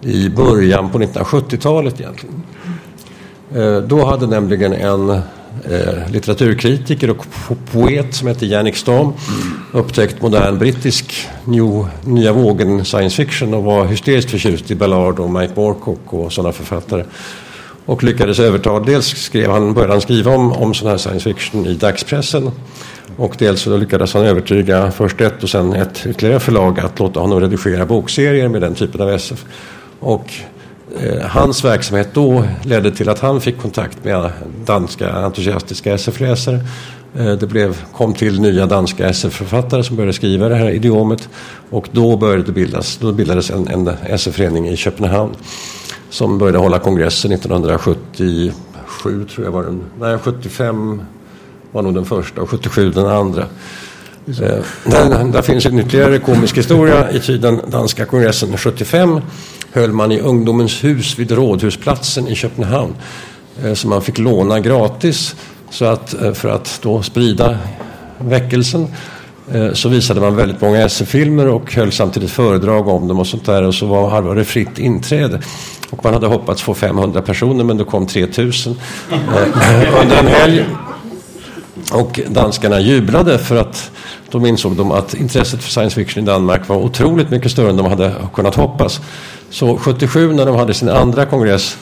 [0.00, 2.42] i början på 1970-talet egentligen.
[3.54, 5.20] Eh, då hade nämligen en
[5.70, 7.26] eh, litteraturkritiker och
[7.72, 9.12] poet som hette Jannik Stam.
[9.72, 15.30] upptäckt modern brittisk new, nya vågen science fiction och var hysteriskt förtjust i Ballard och
[15.30, 17.04] Mike Moorcock och sådana författare.
[17.84, 21.66] Och lyckades överta, dels skrev han, började han skriva om, om sån här science fiction
[21.66, 22.50] i dagspressen
[23.16, 27.20] och dels så lyckades han övertyga först ett och sen ett ytterligare förlag att låta
[27.20, 29.44] honom redigera bokserier med den typen av SF.
[30.00, 30.32] Och
[31.22, 34.30] hans verksamhet då ledde till att han fick kontakt med
[34.64, 36.60] danska entusiastiska SF-läsare.
[37.18, 41.28] Eh, Det blev, kom till nya danska SF-författare som började skriva det här idiomet
[41.70, 45.32] och då började det bildas, då bildades en, en SF-förening i Köpenhamn
[46.10, 48.52] som började hålla kongressen 1977
[49.34, 51.02] tror jag var den, nej 75
[51.72, 53.42] var nog den första och 77 den andra.
[54.26, 57.10] Eh, Där, där finns en ytterligare komisk historia.
[57.10, 59.20] I tiden danska kongressen 75
[59.72, 62.94] höll man i Ungdomens hus vid Rådhusplatsen i Köpenhamn.
[63.64, 65.36] Eh, som man fick låna gratis
[65.70, 67.58] så att, eh, för att då sprida
[68.18, 68.88] väckelsen.
[69.52, 73.46] Eh, så visade man väldigt många SF-filmer och höll samtidigt föredrag om dem och sånt
[73.46, 73.62] där.
[73.62, 75.40] Och så var, var det fritt inträde.
[75.90, 78.76] Och man hade hoppats få 500 personer men det kom 3000
[80.02, 80.64] under en helg.
[81.92, 83.90] Och danskarna jublade för att
[84.30, 87.76] de insåg de att intresset för science fiction i Danmark var otroligt mycket större än
[87.76, 89.00] de hade kunnat hoppas.
[89.52, 91.76] Så 77 när de hade sin andra kongress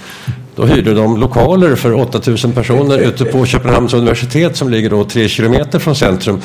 [0.57, 5.29] då hyrde de lokaler för 8000 personer ute på Köpenhamns universitet som ligger då tre
[5.29, 6.41] kilometer från centrum.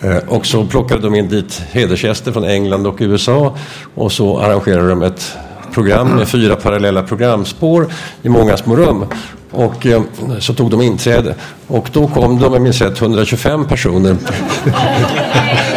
[0.00, 3.56] Eh, och så plockade de in dit hedersgäster från England och USA
[3.94, 5.36] och så arrangerade de ett
[5.72, 7.86] program med fyra parallella programspår
[8.22, 9.04] i många små rum.
[9.50, 10.02] Och eh,
[10.38, 11.34] så tog de inträde.
[11.66, 14.16] Och då kom de, jag minns rätt, 125 personer.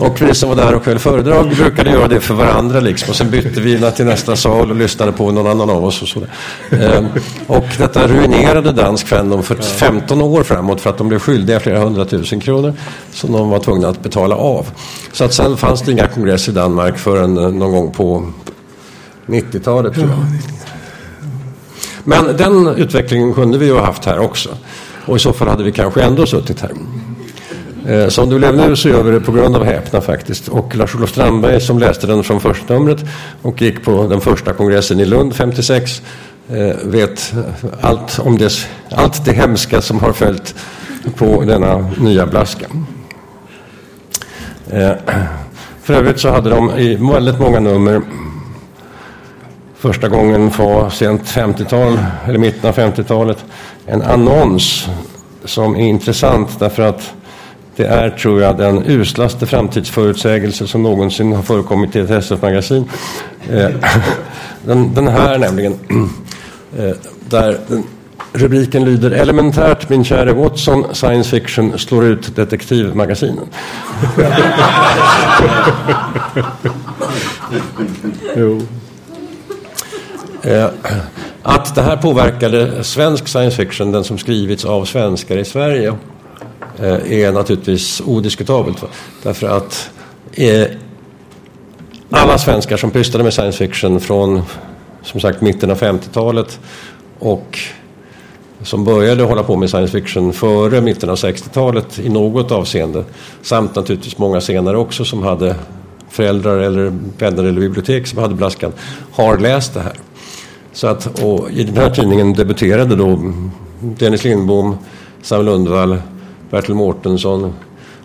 [0.00, 3.10] och vi som var där och höll föredrag brukade göra det för varandra liksom.
[3.10, 6.08] Och sen bytte vi till nästa sal och lyssnade på någon annan av oss och
[6.08, 6.28] sådär.
[6.70, 7.04] Eh,
[7.46, 11.78] och detta ruinerade dansk fandom för 15 år framåt för att de blev skyldiga flera
[11.78, 12.74] hundratusen kronor
[13.12, 14.66] som de var tvungna att betala av.
[15.12, 18.26] Så att sen fanns det inga kongresser i Danmark förrän eh, någon gång på
[19.26, 20.18] 90-talet tror jag.
[22.04, 24.48] Men den utvecklingen kunde vi ju ha haft här också.
[25.06, 26.70] Och i så fall hade vi kanske ändå suttit här.
[27.86, 30.48] Eh, som det blev nu så gör vi det på grund av Häpna faktiskt.
[30.48, 32.98] Och Lars-Olof Strandberg som läste den från första numret
[33.42, 36.02] och gick på den första kongressen i Lund 56
[36.48, 37.34] eh, vet
[37.80, 38.52] allt om det,
[38.90, 40.54] allt det hemska som har följt
[41.16, 42.66] på denna nya blaska.
[44.70, 44.92] Eh,
[45.82, 48.02] för övrigt så hade de i väldigt många nummer
[49.78, 53.44] första gången på sent 50-tal eller mitten av 50-talet
[53.86, 54.88] en annons
[55.44, 57.14] som är intressant därför att
[57.76, 62.84] det är, tror jag, den uslaste framtidsförutsägelse som någonsin har förekommit i ett SF-magasin.
[63.50, 63.70] Eh,
[64.64, 65.72] den, den här nämligen,
[66.78, 66.96] eh,
[67.28, 67.58] där
[68.32, 73.46] rubriken lyder Elementärt min käre Watson, science fiction slår ut detektivmagasinen.
[78.36, 78.60] Jo.
[80.42, 80.66] Eh,
[81.42, 85.94] att det här påverkade svensk science fiction, den som skrivits av svenskar i Sverige,
[86.78, 88.84] Eh, är naturligtvis odiskutabelt.
[89.22, 89.90] Därför att
[90.32, 90.66] eh,
[92.10, 94.42] alla svenskar som pysslade med science fiction från
[95.02, 96.60] som sagt mitten av 50-talet
[97.18, 97.58] och
[98.62, 103.04] som började hålla på med science fiction före mitten av 60-talet i något avseende.
[103.42, 105.54] Samt naturligtvis många senare också som hade
[106.10, 108.72] föräldrar eller vänner eller bibliotek som hade Blaskan
[109.12, 109.96] har läst det här.
[110.72, 113.32] Så att, och I den här tidningen debuterade då
[113.80, 114.76] Dennis Lindbom,
[115.22, 115.98] Sam Lundvall,
[116.52, 117.54] Bertil Mårtensson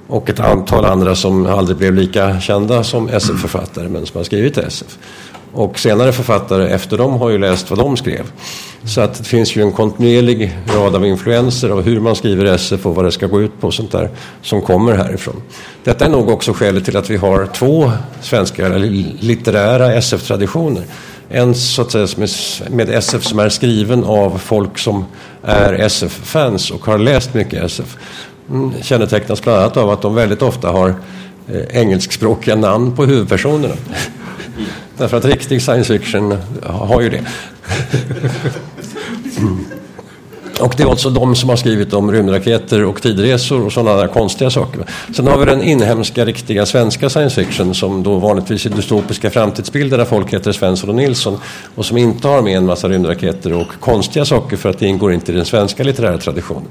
[0.07, 4.57] och ett antal andra som aldrig blev lika kända som SF-författare men som har skrivit
[4.57, 4.97] SF.
[5.53, 8.31] Och senare författare efter dem har ju läst vad de skrev.
[8.83, 12.85] Så att det finns ju en kontinuerlig rad av influenser av hur man skriver SF
[12.85, 14.09] och vad det ska gå ut på och sånt där
[14.41, 15.41] som kommer härifrån.
[15.83, 18.67] Detta är nog också skälet till att vi har två svenska
[19.19, 20.83] litterära SF-traditioner.
[21.29, 22.27] En så att säga
[22.69, 25.05] med SF som är skriven av folk som
[25.43, 27.97] är SF-fans och har läst mycket SF.
[28.49, 30.89] Mm, kännetecknas bland annat av att de väldigt ofta har
[31.47, 33.73] eh, engelskspråkiga namn på huvudpersonerna.
[34.97, 37.21] Därför att riktig science fiction har ju det.
[40.59, 44.07] Och det är alltså de som har skrivit om rymdraketer och tidresor och sådana där
[44.07, 44.81] konstiga saker.
[45.15, 49.97] Sen har vi den inhemska riktiga svenska science fiction som då vanligtvis är dystopiska framtidsbilder
[49.97, 51.39] där folk heter Svensson och Nilsson
[51.75, 55.13] och som inte har med en massa rymdraketer och konstiga saker för att det ingår
[55.13, 56.67] inte i den svenska litterära traditionen.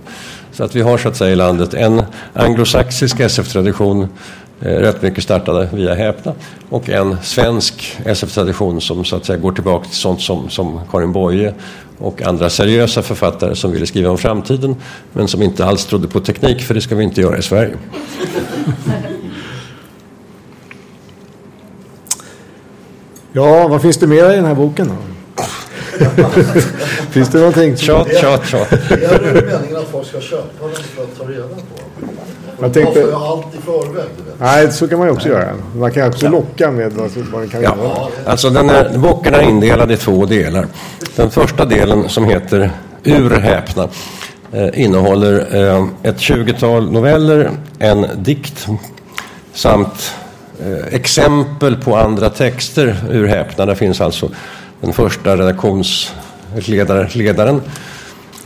[0.53, 2.03] Så att vi har så att säga i landet en
[2.35, 4.09] anglosaxisk SF-tradition
[4.61, 6.35] rätt mycket startade via Häpna
[6.69, 11.13] och en svensk SF-tradition som så att säga går tillbaka till sånt som, som Karin
[11.13, 11.55] Boye
[11.99, 14.77] och andra seriösa författare som ville skriva om framtiden
[15.13, 17.77] men som inte alls trodde på teknik för det ska vi inte göra i Sverige.
[23.37, 24.95] Ja, vad finns det mer i den här boken då?
[27.11, 27.77] finns det någonting?
[27.77, 28.73] Tjat, tjat, tjat.
[28.73, 31.86] Är det meningen att folk ska köpa den för att ta reda på?
[32.61, 33.01] Jag tänkte...
[33.01, 34.09] Man får allt i förväg.
[34.39, 35.49] Nej, så kan man ju också göra.
[35.77, 37.75] Man kan också locka med vad, den kan ja.
[37.75, 38.09] innehålla.
[38.27, 40.67] Alltså den är, boken är indelad i två delar.
[41.17, 42.71] Den första delen som heter
[43.05, 43.89] Ur häpna
[44.53, 48.67] eh, innehåller eh, ett tjugotal noveller, en dikt
[49.53, 50.13] samt
[50.61, 53.67] eh, exempel på andra texter ur häpna.
[53.67, 54.31] Där finns alltså
[54.81, 57.63] den första redaktionsledaren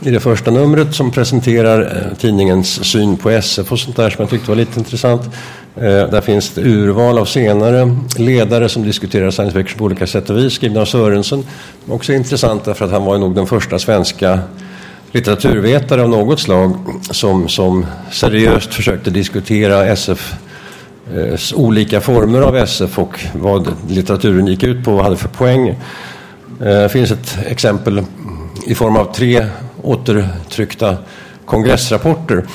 [0.03, 4.21] i det första numret som presenterar eh, tidningens syn på SF och sånt där som
[4.21, 5.21] jag tyckte var lite intressant.
[5.75, 10.29] Eh, där finns det urval av senare ledare som diskuterar science fiction på olika sätt
[10.29, 11.43] och vis, skrivna av Sörensen.
[11.87, 14.39] Också intressant därför att han var nog den första svenska
[15.11, 16.75] litteraturvetare av något slag
[17.11, 20.33] som, som seriöst försökte diskutera SF
[21.15, 25.75] eh, olika former av SF och vad litteraturen gick ut på och hade för poäng.
[26.59, 28.03] Det finns ett exempel
[28.65, 29.45] i form av tre
[29.83, 30.97] återtryckta
[31.45, 32.45] kongressrapporter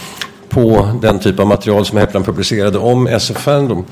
[0.49, 3.85] på den typ av material som Hepland publicerade om SF Fandom.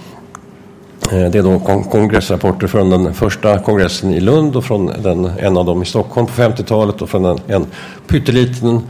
[1.12, 1.59] Eh, det är då
[1.90, 6.27] kongressrapporter från den första kongressen i Lund och från den, en av dem i Stockholm
[6.27, 7.66] på 50-talet och från en, en
[8.07, 8.81] pytteliten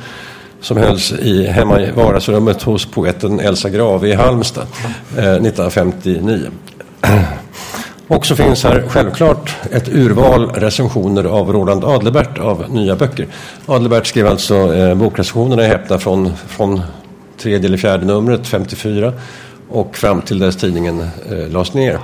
[0.61, 4.67] som hölls i, hemma i vardagsrummet hos poeten Elsa Grave i Halmstad
[5.17, 6.51] eh, 1959.
[8.09, 13.27] Och så finns här självklart ett urval recensioner av Roland Adlebert av nya böcker.
[13.67, 16.81] Adlebert skrev alltså eh, bokrecensionerna i Häpna från, från
[17.39, 19.13] tredje eller fjärde numret, 54,
[19.69, 21.99] och fram till dess tidningen eh, lades ner.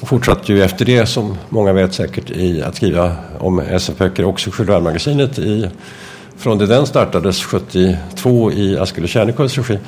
[0.00, 4.50] Och fortsatte ju efter det, som många vet säkert, i att skriva om SF-böcker också
[4.50, 5.70] i i
[6.38, 9.78] från det den startades 72 i Askel och Kärnekulls regi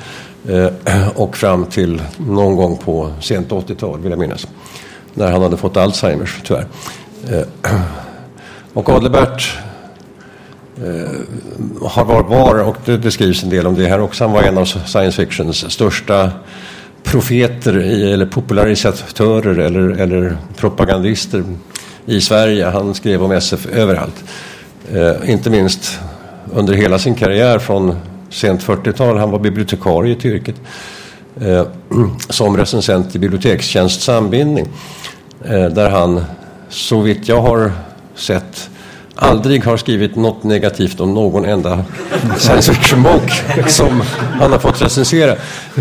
[0.47, 4.47] eh, och fram till någon gång på sent 80-tal vill jag minnas
[5.13, 6.65] när han hade fått Alzheimers tyvärr.
[7.31, 7.71] Eh,
[8.73, 9.57] och Adalbert
[10.77, 11.19] eh,
[11.81, 14.43] har var, var och det, det skrivs en del om det här också, han var
[14.43, 16.31] en av science fictions största
[17.03, 17.73] profeter
[18.13, 21.43] eller popularisatörer eller, eller propagandister
[22.05, 22.65] i Sverige.
[22.65, 24.23] Han skrev om SF överallt.
[24.93, 25.99] Eh, inte minst
[26.53, 27.95] under hela sin karriär från
[28.29, 29.17] sent 40-tal.
[29.17, 30.55] Han var bibliotekarie till yrket.
[31.41, 31.65] Eh,
[32.29, 34.67] som recensent i Bibliotekstjänst Sambindning.
[35.45, 36.23] Eh, där han,
[36.69, 37.71] så vitt jag har
[38.15, 38.69] sett,
[39.15, 41.85] aldrig har skrivit något negativt om någon enda
[42.37, 43.31] science fiction-bok
[43.67, 44.03] som
[44.39, 45.31] han har fått recensera.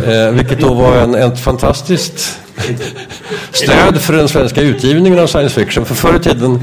[0.06, 2.38] Eh, vilket då var en, ett fantastiskt
[3.52, 5.84] stöd för den svenska utgivningen av science fiction.
[5.84, 6.60] För förr i tiden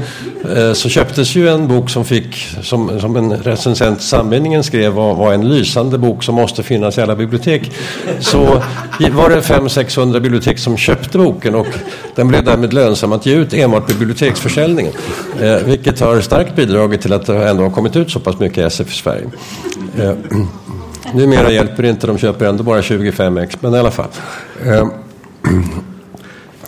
[0.56, 5.14] eh, så köptes ju en bok som fick, som, som en recensent Sambindningen skrev, var,
[5.14, 7.72] var, en lysande bok som måste finnas i alla bibliotek.
[8.20, 8.62] Så
[9.12, 11.66] var det 500-600 bibliotek som köpte boken och
[12.14, 14.92] den blev därmed lönsam att ge ut enbart biblioteksförsäljningen.
[15.40, 18.72] Eh, vilket har starkt bidragit till att det ändå har kommit ut så pass mycket
[18.72, 19.24] SF i Sverige.
[19.98, 20.12] Eh,
[21.14, 24.08] numera hjälper det inte, de köper ändå bara 25 ex, men i alla fall.
[24.66, 24.88] Eh,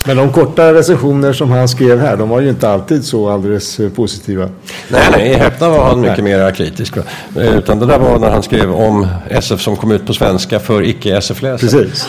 [0.06, 3.80] Men de korta recensioner som han skrev här, de var ju inte alltid så alldeles
[3.80, 4.48] eh, positiva.
[4.88, 6.96] Nej, nej, i Häpna var han mycket mer kritisk.
[7.36, 10.60] Eh, utan det där var när han skrev om SF som kom ut på svenska
[10.60, 11.58] för icke-SF-läsare.
[11.58, 12.08] Precis.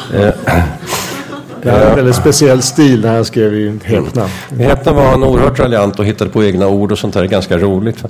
[1.64, 4.30] Det är en väldigt speciell stil när han skrev i Häpna.
[4.60, 7.58] I Häpna var han oerhört raljant och hittade på egna ord och sånt där, ganska
[7.58, 8.04] roligt.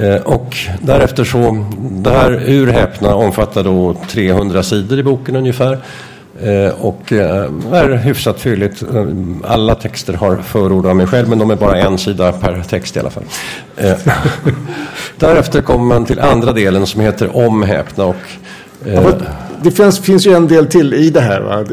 [0.00, 5.78] Eh, och därefter så, det här ur Häpna omfattar då 300 sidor i boken ungefär.
[6.42, 8.82] Eh, och eh, är hyfsat fylligt.
[8.82, 9.06] Eh,
[9.44, 12.96] alla texter har förord av mig själv men de är bara en sida per text
[12.96, 13.24] i alla fall.
[15.18, 18.04] Därefter kommer man till andra delen som heter omhäpna.
[18.04, 18.16] och
[19.64, 21.40] det finns, finns ju en del till i det här.
[21.40, 21.64] Va?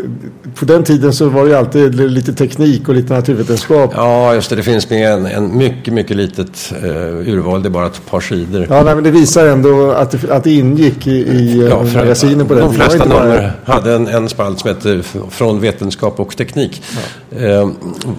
[0.56, 3.92] På den tiden så var det ju alltid lite teknik och lite naturvetenskap.
[3.96, 4.56] Ja, just det.
[4.56, 6.90] Det finns med en, en mycket, mycket litet uh,
[7.30, 7.64] urval.
[7.64, 8.68] Det är bara ett par sidor.
[8.70, 12.48] Ja, nej, men det visar ändå att det, att det ingick i, i ja, eh,
[12.48, 13.74] på den De flesta nummer bara...
[13.76, 16.84] hade en, en spalt som hette Från vetenskap och teknik.
[17.30, 17.62] Ja.
[17.62, 17.72] Uh,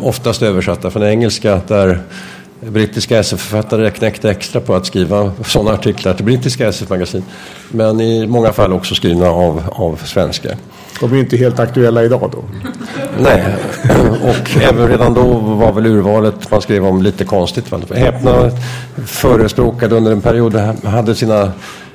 [0.02, 2.00] oftast översatta från engelska där
[2.70, 7.24] brittiska SF-författare knäckte extra på att skriva sådana artiklar till brittiska SF-magasin.
[7.68, 10.56] Men i många fall också skrivna av, av svenskar.
[11.00, 12.44] De är inte helt aktuella idag då.
[13.18, 13.44] Nej,
[14.22, 17.64] och även redan då var väl urvalet man skrev om lite konstigt.
[17.94, 18.50] Häpna
[19.06, 20.54] förespråkade under en period,
[20.84, 21.52] hade sina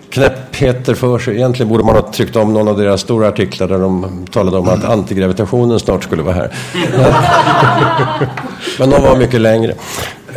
[0.09, 1.35] knäppheter för sig.
[1.35, 4.69] Egentligen borde man ha tryckt om någon av deras stora artiklar där de talade om
[4.69, 6.51] att antigravitationen snart skulle vara här.
[8.79, 9.73] Men de var mycket längre.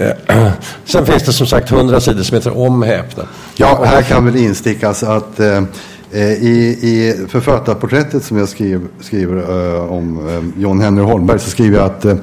[0.01, 0.53] Eh,
[0.85, 3.23] sen finns det som sagt hundra sidor som heter Om häpna.
[3.57, 5.63] Ja, här kan väl instickas att eh,
[6.11, 11.51] eh, i, i författarporträttet som jag skriver, skriver eh, om eh, John Henry Holmberg så
[11.51, 12.17] skriver jag att eh,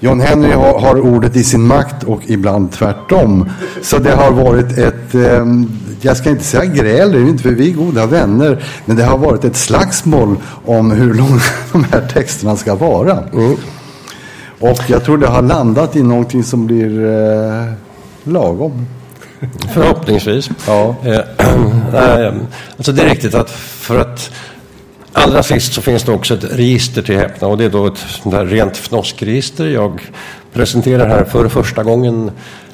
[0.00, 3.50] John Henry har, har, ordet i sin makt och ibland tvärtom.
[3.82, 5.14] Så det har varit ett,
[6.00, 9.04] jag ska inte säga gräl, det är inte för vi är goda vänner, men det
[9.04, 11.40] har varit ett slagsmål om hur långa
[11.72, 13.18] de här texterna ska vara.
[13.32, 13.56] Mm.
[14.60, 17.72] Och jag tror det har landat i någonting som blir eh,
[18.24, 18.86] lagom.
[19.74, 20.50] Förhoppningsvis.
[20.66, 20.96] Ja.
[21.94, 22.34] Eh,
[22.76, 24.30] alltså det är riktigt att för att
[25.12, 28.04] allra sist så finns det också ett register till Häpna och det är då ett
[28.24, 29.66] där rent fnoskregister.
[29.66, 30.00] Jag
[30.52, 32.30] presenterar här för första gången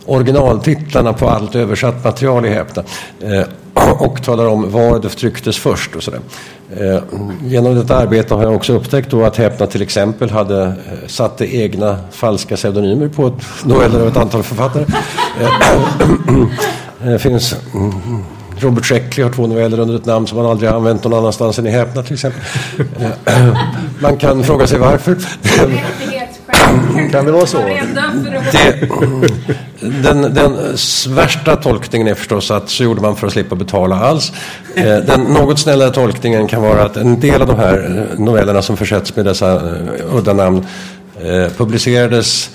[0.06, 2.84] originaltitlarna på allt översatt material i Häpna
[3.20, 3.44] eh,
[3.98, 6.20] och talar om var det trycktes först och sådär.
[6.76, 7.02] Eh,
[7.44, 10.72] genom detta arbete har jag också upptäckt då att Häpna till exempel hade eh,
[11.06, 13.32] satte egna falska pseudonymer på
[13.64, 14.84] noveller av ett antal författare.
[15.38, 15.44] Det
[17.04, 18.24] eh, eh, finns mm,
[18.58, 21.58] Robert Sheckley har två noveller under ett namn som han aldrig har använt någon annanstans
[21.58, 22.42] än i Häpna till exempel.
[23.24, 23.56] Eh,
[24.00, 25.16] man kan fråga sig varför.
[27.10, 27.58] Kan det vara så?
[27.58, 28.88] Det,
[29.80, 30.76] den, den
[31.08, 34.32] värsta tolkningen är förstås att så gjorde man för att slippa betala alls.
[34.74, 38.62] Eh, den något snällare tolkningen kan vara att en del av de här eh, novellerna
[38.62, 40.66] som försätts med dessa eh, udda namn
[41.56, 42.50] publicerades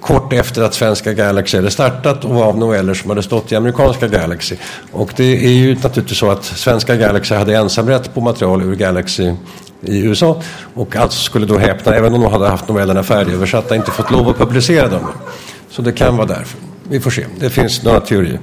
[0.00, 3.56] kort efter att svenska Galaxy hade startat och var av noveller som hade stått i
[3.56, 4.56] amerikanska Galaxy.
[4.92, 9.32] Och det är ju naturligtvis så att svenska Galaxy hade ensamrätt på material ur Galaxy
[9.84, 10.42] i USA
[10.74, 14.28] och alltså skulle då häpna, även om de hade haft novellerna färdigöversatta, inte fått lov
[14.28, 15.06] att publicera dem.
[15.70, 16.58] Så det kan vara därför.
[16.88, 17.26] Vi får se.
[17.40, 18.38] Det finns några teorier.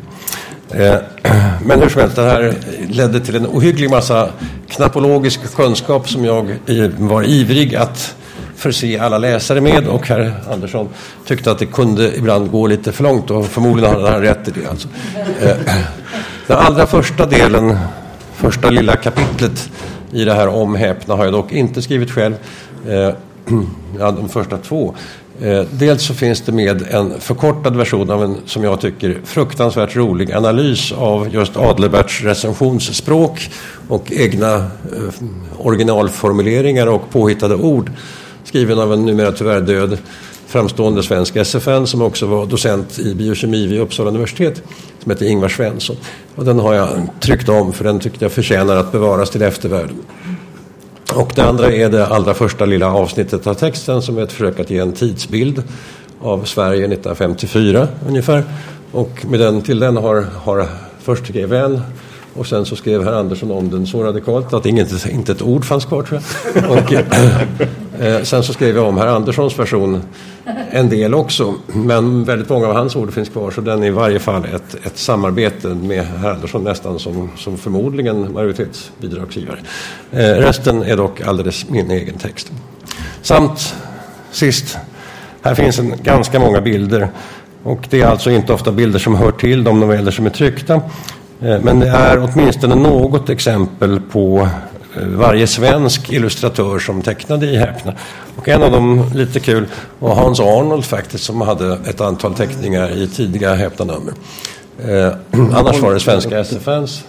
[0.69, 0.95] Eh,
[1.65, 2.53] men hur som helst, det här
[2.89, 4.29] ledde till en ohygglig massa
[4.69, 6.57] knappologisk kunskap som jag
[6.97, 8.15] var ivrig att
[8.55, 10.89] förse alla läsare med och herr Andersson
[11.25, 14.51] tyckte att det kunde ibland gå lite för långt och förmodligen hade han rätt i
[14.51, 14.69] det.
[14.69, 14.87] Alltså.
[15.41, 15.55] Eh,
[16.47, 17.77] den allra första delen,
[18.35, 19.69] första lilla kapitlet
[20.12, 22.34] i det här om häpna har jag dock inte skrivit själv.
[22.88, 23.14] Eh,
[23.99, 24.95] ja, de första två.
[25.41, 29.95] Eh, dels så finns det med en förkortad version av en, som jag tycker, fruktansvärt
[29.95, 33.49] rolig analys av just Adlerberts recensionsspråk
[33.88, 35.14] och egna eh,
[35.57, 37.91] originalformuleringar och påhittade ord
[38.43, 39.97] skriven av en numera tyvärr död
[40.51, 44.63] framstående svensk SFN som också var docent i biokemi vid Uppsala universitet
[44.99, 45.95] som heter Ingvar Svensson.
[46.35, 46.89] Och den har jag
[47.19, 49.95] tryckt om för den tyckte jag förtjänar att bevaras till eftervärlden.
[51.15, 54.59] Och det andra är det allra första lilla avsnittet av texten som är ett försök
[54.59, 55.63] att ge en tidsbild
[56.21, 58.43] av Sverige 1954 ungefär.
[58.91, 60.67] Och med den, till den har, har
[61.01, 61.81] först GVN
[62.33, 65.65] och sen så skrev herr Andersson om den så radikalt att inget, inte ett ord
[65.65, 66.21] fanns kvar tror
[66.53, 66.71] jag.
[66.71, 66.93] Och,
[68.01, 70.01] eh, sen så skrev jag om herr Anderssons version
[70.71, 71.53] en del också.
[71.67, 74.85] Men väldigt många av hans ord finns kvar så den är i varje fall ett,
[74.85, 79.59] ett samarbete med herr Andersson nästan som, som förmodligen majoritetsbidragsgivare.
[80.11, 82.51] Eh, resten är dock alldeles min egen text.
[83.21, 83.75] Samt
[84.31, 84.77] sist,
[85.41, 87.09] här finns en, ganska många bilder
[87.63, 90.73] och det är alltså inte ofta bilder som hör till de noveller som är tryckta.
[91.41, 94.49] Eh, men det är åtminstone något exempel på
[94.95, 97.93] Eh, varje svensk illustratör som tecknade i Häpna.
[98.35, 99.67] Och en av dem, lite kul,
[99.99, 104.13] var Hans Arnold faktiskt som hade ett antal teckningar i tidiga Häpna-nummer.
[104.85, 105.13] Eh,
[105.57, 107.03] annars var det svenska SFNs.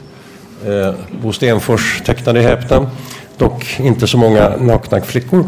[0.67, 2.91] Eh, Bo Stenfors tecknade i Häpna.
[3.39, 5.45] Dock inte så många nakna flickor.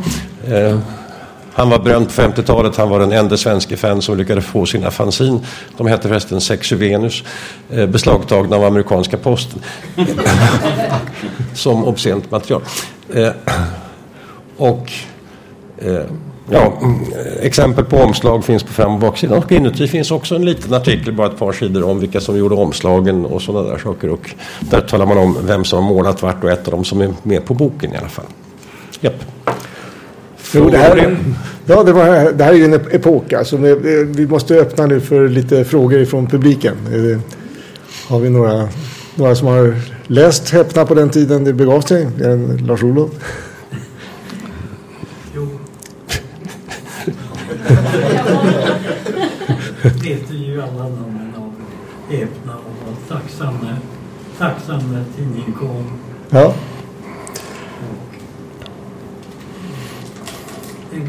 [0.49, 0.79] Eh,
[1.57, 2.77] han var berömd på 50-talet.
[2.77, 5.41] Han var den enda svenske fan som lyckades få sina fanzin.
[5.77, 7.25] De hette förresten Sexy Venus.
[7.71, 9.63] Eh, beslagtagna av amerikanska posten.
[11.55, 12.63] som obscent material.
[13.15, 13.31] Eh,
[14.57, 14.93] och
[15.79, 16.03] eh,
[16.51, 19.39] ja, eh, exempel på omslag finns på fram och baksidan.
[19.39, 22.55] Och inuti finns också en liten artikel, bara ett par sidor om vilka som gjorde
[22.55, 24.11] omslagen och sådana där saker.
[24.11, 24.31] Och
[24.61, 27.15] där talar man om vem som har målat vart och ett av dem som är
[27.23, 28.27] med på boken i alla fall.
[29.01, 29.34] Japp.
[30.55, 31.17] Jo, det, här,
[31.67, 33.33] ja, det, var, det här är ju en epok.
[33.33, 36.77] Alltså, vi, vi måste öppna nu för lite frågor från publiken.
[38.07, 38.69] Har vi några,
[39.15, 39.75] några som har
[40.07, 42.09] läst Häpna på den tiden det begav sig?
[42.67, 43.11] Lars-Olof?
[45.35, 45.49] Jo.
[49.83, 51.53] vet ju alla namnen av
[52.09, 53.19] Häpna och var
[54.39, 55.85] tacksam när tidningen kom.
[56.31, 56.55] Ja.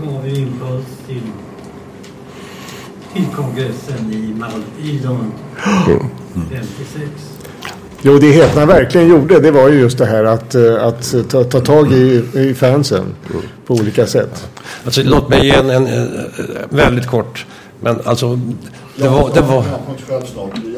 [0.04, 1.22] Gav ju impuls till,
[3.14, 5.32] till kongressen i, Mal i Lund
[6.52, 7.36] 56.
[8.02, 11.44] Jo, det Häpna verkligen gjorde det var ju just det här att, eh, att ta,
[11.44, 13.16] ta tag i, i fansen
[13.66, 14.48] på olika sätt.
[14.86, 16.10] Alltså, låt mig ge en, en, en
[16.70, 17.46] väldigt kort,
[17.80, 18.40] men alltså
[18.96, 19.64] det var, det var,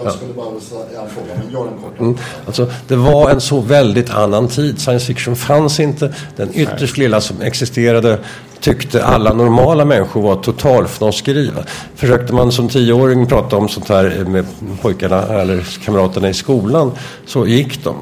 [0.03, 1.99] jag skulle bara säga en fråga, men gör den kort.
[1.99, 4.79] Mm, alltså, det var en så väldigt annan tid.
[4.79, 6.13] Science fiction fanns inte.
[6.35, 8.19] Den ytterst lilla som existerade
[8.61, 11.51] tyckte alla normala människor var totalfnoskeri.
[11.95, 14.45] Försökte man som tioåring prata om sånt här med
[14.81, 16.91] pojkarna eller kamraterna i skolan
[17.25, 17.95] så gick de.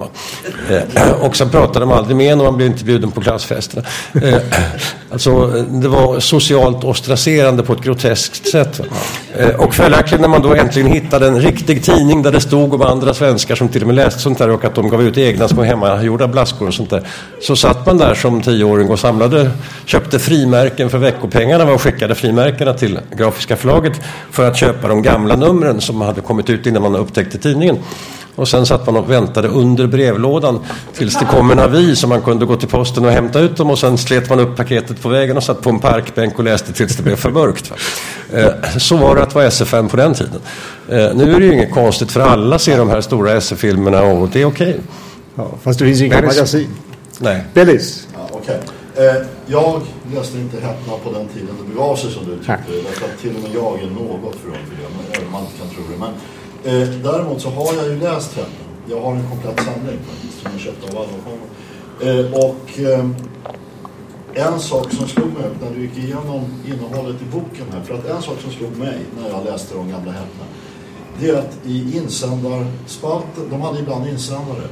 [0.69, 3.83] Eh, och sen pratade man aldrig mer när man blev inte bjuden på klassfesterna.
[4.23, 4.41] Eh,
[5.11, 8.81] alltså, det var socialt ostraserande på ett groteskt sätt.
[9.37, 12.81] Eh, och följaktligen när man då äntligen hittade en riktig tidning där det stod om
[12.81, 15.47] andra svenskar som till och med läste sånt där och att de gav ut egna
[15.47, 17.07] små hemmagjorda blaskor och sånt där.
[17.41, 19.51] Så satt man där som tioåring och samlade,
[19.85, 25.35] köpte frimärken för veckopengarna och skickade frimärkena till Grafiska förlaget för att köpa de gamla
[25.35, 27.77] numren som hade kommit ut innan man upptäckte tidningen.
[28.35, 30.59] Och sen satt man och väntade under brevlådan
[30.93, 33.69] tills det kom en avi så man kunde gå till posten och hämta ut dem
[33.69, 36.73] och sen slet man upp paketet på vägen och satt på en parkbänk och läste
[36.73, 37.71] tills det blev för mörkt.
[38.33, 40.41] Eh, så var det att vara SF5 på den tiden.
[40.89, 44.29] Eh, nu är det ju inget konstigt för alla ser de här stora SF-filmerna och
[44.29, 44.69] det är okej.
[44.69, 44.81] Okay.
[45.35, 46.67] Ja, fast det finns inga magasin.
[47.19, 47.43] Nej.
[47.53, 48.07] Bellis.
[48.13, 48.57] Ja, okay.
[48.97, 49.81] Eh, jag
[50.13, 52.71] läste inte Häpna på den tiden det begav sig som du tyckte.
[52.87, 55.57] Därför att till och med jag är något för för det, även om man inte
[55.57, 55.99] kan tro det.
[55.99, 56.13] Men
[56.65, 58.47] Eh, däremot så har jag ju läst henne.
[58.89, 61.39] Jag har en komplett samling faktiskt som jag köpte av Waldorfsson.
[62.01, 63.05] Eh, och eh,
[64.33, 67.81] en sak som slog mig när du gick igenom innehållet i boken här.
[67.81, 70.45] För att en sak som slog mig när jag läste de gamla hämtena.
[71.19, 74.67] Det är att i insändarspalten, de hade ibland insändare.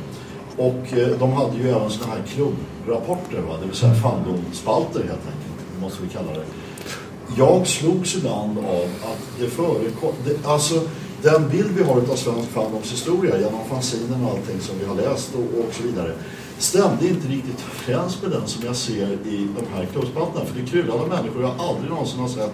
[0.57, 3.57] Och eh, de hade ju även sådana här klubbrapporter, va?
[3.61, 6.45] det vill säga fandomspalter helt enkelt, måste vi kalla det.
[7.37, 10.81] Jag slogs ibland av att det förekom, det, alltså
[11.21, 15.35] den bild vi har av svensk fandomshistoria genom fanzinen och allting som vi har läst
[15.35, 16.13] och, och så vidare
[16.57, 20.45] stämde inte riktigt överens med den som jag ser i de här klubbspalterna.
[20.45, 22.53] För det kryllade människor jag aldrig någonsin har sett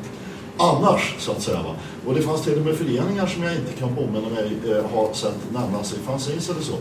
[0.60, 1.58] annars, så att säga.
[1.58, 1.76] Va?
[2.08, 5.14] Och det fanns till och med föreningar som jag inte kan påminna mig eh, ha
[5.14, 6.74] sett nämnas i fanzines eller så.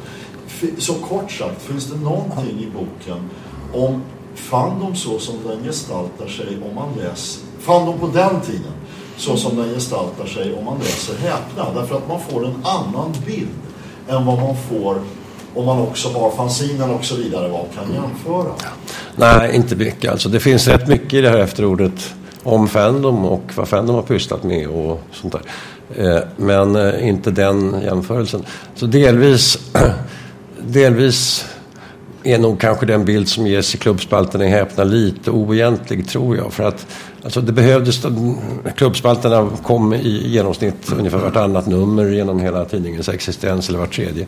[0.46, 3.30] F så kort sagt, finns det någonting i boken
[3.72, 4.02] om
[4.34, 8.72] fandom så som den gestaltar sig om man läser, fandom på den tiden,
[9.16, 11.80] så som den gestaltar sig om man läser Häpna.
[11.80, 13.48] Därför att man får en annan bild
[14.08, 15.02] än vad man får
[15.54, 17.48] om man också har fanzinen och så vidare.
[17.48, 18.52] Vad kan jämföra?
[19.16, 20.12] Nej, inte mycket.
[20.12, 22.14] Alltså, det finns rätt mycket i det här efterordet
[22.48, 25.42] om Fandom och vad Fandom har pysslat med och sånt där.
[25.96, 28.44] Eh, men eh, inte den jämförelsen.
[28.74, 29.58] Så delvis,
[30.66, 31.46] delvis
[32.22, 36.52] är nog kanske den bild som ges i klubbspalterna i Häpna lite oegentlig tror jag.
[36.52, 36.86] För att
[37.24, 38.06] alltså det behövdes,
[38.76, 44.26] klubbspalterna kom i genomsnitt ungefär vartannat nummer genom hela tidningens existens eller vart tredje.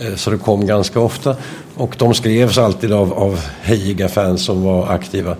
[0.00, 1.36] Eh, så det kom ganska ofta
[1.74, 5.36] och de skrevs alltid av, av hejiga fans som var aktiva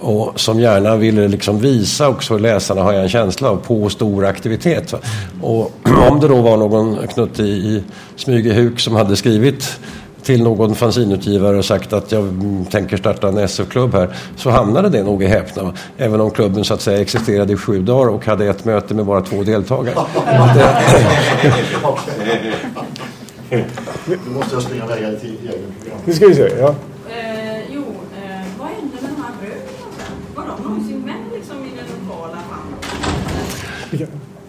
[0.00, 4.24] och som gärna ville liksom visa också läsarna, har jag en känsla av, på stor
[4.24, 4.94] aktivitet.
[5.42, 5.72] Och
[6.10, 7.82] om det då var någon knutte i, i
[8.16, 9.80] Smygehuk som hade skrivit
[10.22, 12.34] till någon fanzinutgivare och sagt att jag
[12.70, 15.72] tänker starta en SF-klubb här så hamnade det nog i häpna.
[15.98, 19.04] Även om klubben så att säga existerade i sju dagar och hade ett möte med
[19.04, 19.94] bara två deltagare.
[24.06, 25.98] Nu måste jag springa iväg till eget program.
[26.04, 26.48] Nu ska vi se.
[26.58, 26.74] Ja.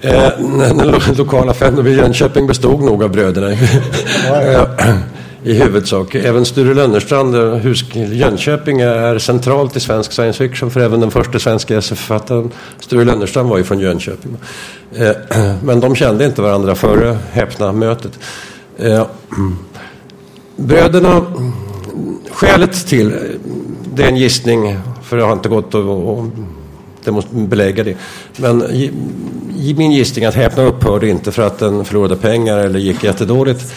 [0.01, 3.51] Eh, den lokala fanen i Jönköping bestod nog av bröderna
[5.43, 6.15] i huvudsak.
[6.15, 7.35] Även Sture Lönnerstrand,
[7.93, 13.49] Jönköping är centralt i svensk science fiction för även den första svenska SF-författaren Sture Lönnerstrand
[13.49, 14.37] var ju från Jönköping.
[14.95, 15.11] Eh,
[15.63, 18.19] men de kände inte varandra före häpna mötet.
[18.77, 19.05] Eh,
[20.55, 21.25] bröderna,
[22.31, 23.13] skälet till,
[23.93, 25.85] det är en gissning för det har inte gått att
[27.31, 27.97] belägga det.
[28.37, 28.61] Men
[29.59, 33.73] i min gissning att Häpna upphörde inte för att den förlorade pengar eller gick jättedåligt.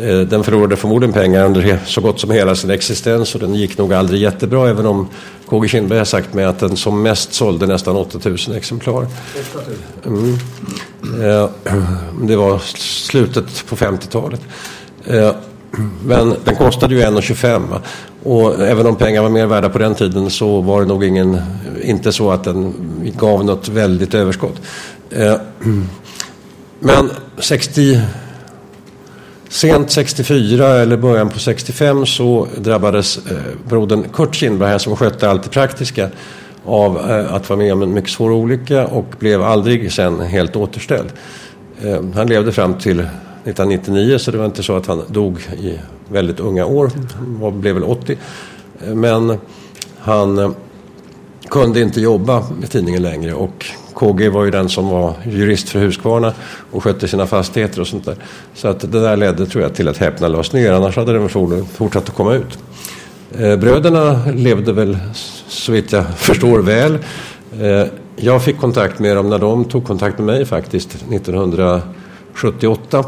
[0.00, 3.78] Eh, den förlorade förmodligen pengar under så gott som hela sin existens och den gick
[3.78, 5.08] nog aldrig jättebra även om
[5.46, 9.06] KG Kindberg har sagt mig att den som mest sålde nästan 8000 exemplar.
[10.06, 10.38] Mm.
[11.22, 11.48] Eh,
[12.22, 14.40] det var slutet på 50-talet.
[15.06, 15.32] Eh,
[16.04, 17.80] men den kostade ju 1,25
[18.24, 21.40] och även om pengar var mer värda på den tiden så var det nog ingen,
[21.82, 22.74] inte så att den
[23.18, 24.60] gav något väldigt överskott.
[25.10, 25.34] Eh,
[26.80, 28.00] men 60
[29.48, 33.36] Sent 64 eller början på 65 så drabbades eh,
[33.68, 36.10] brodern Kurt Kindberg här som skötte allt det praktiska
[36.64, 40.56] av eh, att vara med om en mycket svår olycka och blev aldrig sen helt
[40.56, 41.12] återställd.
[42.14, 43.06] Han levde fram till
[43.44, 45.78] 1999 så det var inte så att han dog i
[46.08, 46.90] väldigt unga år.
[47.40, 48.16] Han blev väl 80.
[48.94, 49.38] Men
[49.98, 50.50] han eh,
[51.48, 55.78] kunde inte jobba med tidningen längre och KG var ju den som var jurist för
[55.78, 56.32] Husqvarna
[56.70, 58.16] och skötte sina fastigheter och sånt där.
[58.54, 61.28] Så att det där ledde tror jag till att Häpna lades ner, annars hade den
[61.66, 62.58] fortsatt att komma ut.
[63.38, 64.98] Eh, bröderna levde väl
[65.48, 66.98] så vitt jag förstår väl.
[67.60, 67.86] Eh,
[68.16, 73.04] jag fick kontakt med dem när de tog kontakt med mig faktiskt 1978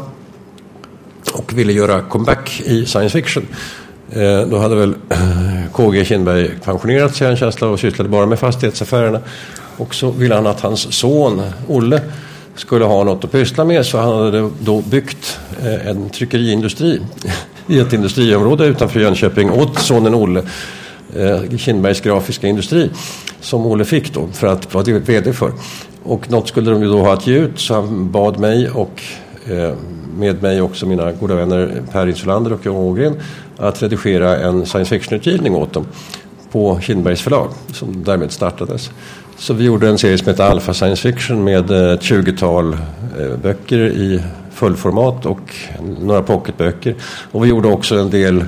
[1.33, 3.47] och ville göra comeback i science fiction.
[4.11, 8.39] Eh, då hade väl eh, KG Kindberg pensionerat sig en känsla och sysslade bara med
[8.39, 9.19] fastighetsaffärerna.
[9.77, 12.01] Och så ville han att hans son Olle
[12.55, 17.01] skulle ha något att pyssla med så han hade då byggt eh, en tryckeriindustri
[17.67, 20.43] i ett industriområde utanför Jönköping åt sonen Olle.
[21.13, 22.89] Kinbergs Kindbergs grafiska industri
[23.41, 25.51] som Olle fick då för att vara vd för.
[26.03, 29.01] Och något skulle de ju då ha att ge ut så han bad mig och
[29.49, 29.73] Eh,
[30.17, 33.15] med mig också mina goda vänner Per Insulander och Jan Ågren
[33.57, 35.85] att redigera en science fiction-utgivning åt dem
[36.51, 38.91] på Kindbergs förlag som därmed startades.
[39.37, 42.73] Så vi gjorde en serie som heter Alpha Science Fiction med eh, ett 20-tal
[43.19, 44.21] eh, böcker i
[44.53, 45.55] fullformat och
[45.99, 46.95] några pocketböcker.
[47.31, 48.45] Och vi gjorde också en del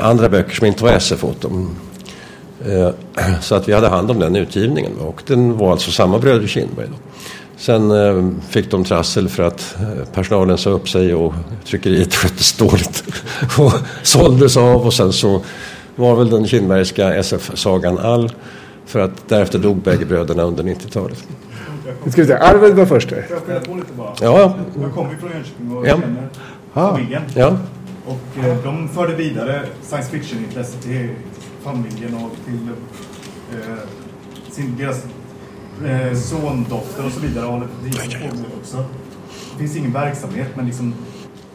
[0.00, 1.76] andra böcker som inte var SF åt dem.
[3.40, 6.86] Så att vi hade hand om den utgivningen och den var alltså samma bröder Kindberg.
[6.90, 6.96] Då.
[7.62, 9.76] Sen fick de trassel för att
[10.14, 11.34] personalen sa upp sig och
[11.64, 13.04] tryckeriet sköttes dåligt
[13.58, 15.42] och såldes av och sen så
[15.96, 18.32] var väl den Kindbergska SF-sagan all
[18.86, 21.24] för att därefter dog bägge bröderna under 90-talet.
[22.10, 23.08] Ska vi se, Arvid var först.
[23.08, 24.14] Får jag spela på lite bara?
[24.20, 24.54] Ja, ja.
[24.82, 26.00] Jag kommer från Jönköping och ja.
[26.00, 26.28] känner
[26.72, 27.22] familjen.
[27.34, 27.56] Ja.
[28.06, 31.08] Och eh, de förde vidare science fiction-intresset till
[31.64, 32.68] familjen och till
[33.52, 33.76] eh,
[34.50, 35.04] sin, deras
[35.86, 38.84] eh, son, dotter och så vidare håller på att också.
[39.52, 40.94] Det finns ingen verksamhet men liksom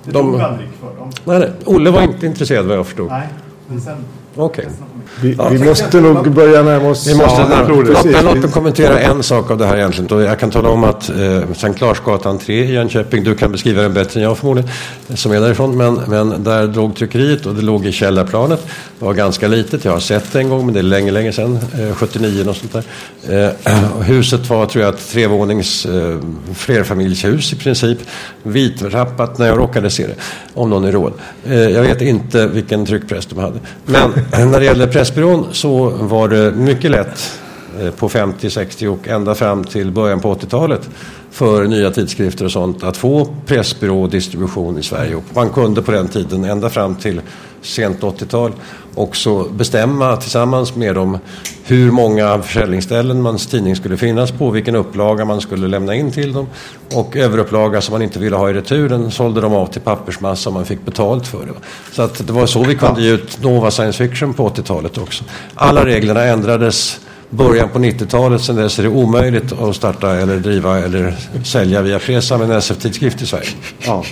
[0.03, 1.11] det de, dog aldrig för dem.
[1.25, 1.51] Nej, nej.
[1.65, 3.09] Olle var inte intresserad vad jag förstod.
[3.09, 3.27] Nej,
[3.67, 3.97] men sen...
[4.37, 4.65] Okej.
[4.65, 4.87] Okay.
[5.21, 5.49] Vi, ja.
[5.49, 7.07] vi, måste nog börja närma oss...
[7.07, 10.25] Vi måste ja, närma, låt, men låt mig kommentera en sak av det här egentligen.
[10.25, 13.93] jag kan tala om att eh, Sankt Larsgatan 3 i Jönköping, du kan beskriva den
[13.93, 14.69] bättre än jag förmodligen,
[15.15, 15.77] som är därifrån.
[15.77, 18.67] Men, men där låg tryckeriet och det låg i källarplanet.
[18.99, 21.31] Det var ganska litet, jag har sett det en gång men det är länge, länge
[21.31, 21.59] sedan.
[21.79, 23.53] Eh, 79 och sånt där.
[23.67, 26.19] Eh, huset var tror jag ett trevånings eh,
[26.55, 27.97] flerfamiljshus i princip.
[28.43, 30.15] Vitrappat när jag råkade se det,
[30.53, 31.13] om någon är råd.
[31.45, 33.59] Eh, jag vet inte vilken tryckpress de hade.
[33.85, 37.39] Men Eh, när det gäller Pressbyrån så var det mycket lätt
[37.81, 40.89] eh, på 50, 60 och ända fram till början på 80-talet
[41.31, 45.15] för nya tidskrifter och sånt att få pressbyrådistribution i Sverige.
[45.15, 47.21] Och man kunde på den tiden, ända fram till
[47.61, 48.51] sent 80-tal,
[48.97, 51.17] också bestämma tillsammans med dem
[51.63, 56.33] hur många försäljningsställen mans tidning skulle finnas på, vilken upplaga man skulle lämna in till
[56.33, 56.47] dem
[56.93, 60.49] och överupplaga som man inte ville ha i retur den sålde de av till pappersmassa
[60.49, 61.53] och man fick betalt för det.
[61.91, 65.23] Så att det var så vi kunde ge ut Nova Science Fiction på 80-talet också.
[65.55, 68.41] Alla reglerna ändrades början på 90-talet.
[68.41, 72.57] Sen dess är det omöjligt att starta eller driva eller sälja via Fresa med en
[72.57, 73.49] SF-tidskrift i Sverige.
[73.79, 74.03] Ja.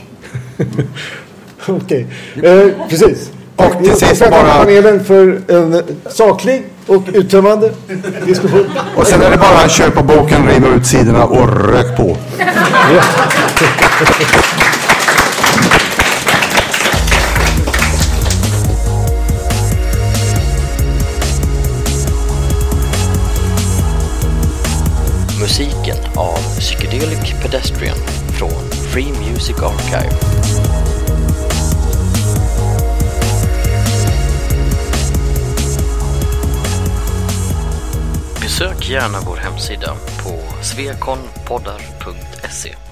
[1.68, 2.52] Okej, okay.
[2.52, 3.32] eh, precis.
[3.56, 4.54] Och till sist bara...
[4.54, 7.72] panelen för en saklig och uttömmande
[8.26, 8.66] diskussion.
[8.96, 12.18] Och sen är det bara köpa boken, riva ut sidorna och rök på.
[25.40, 27.98] Musiken musiken av Psychedelic Pedestrian
[28.40, 30.45] från Free Music Archive.
[38.90, 42.85] Gärna vår hemsida på svekonpoddar.se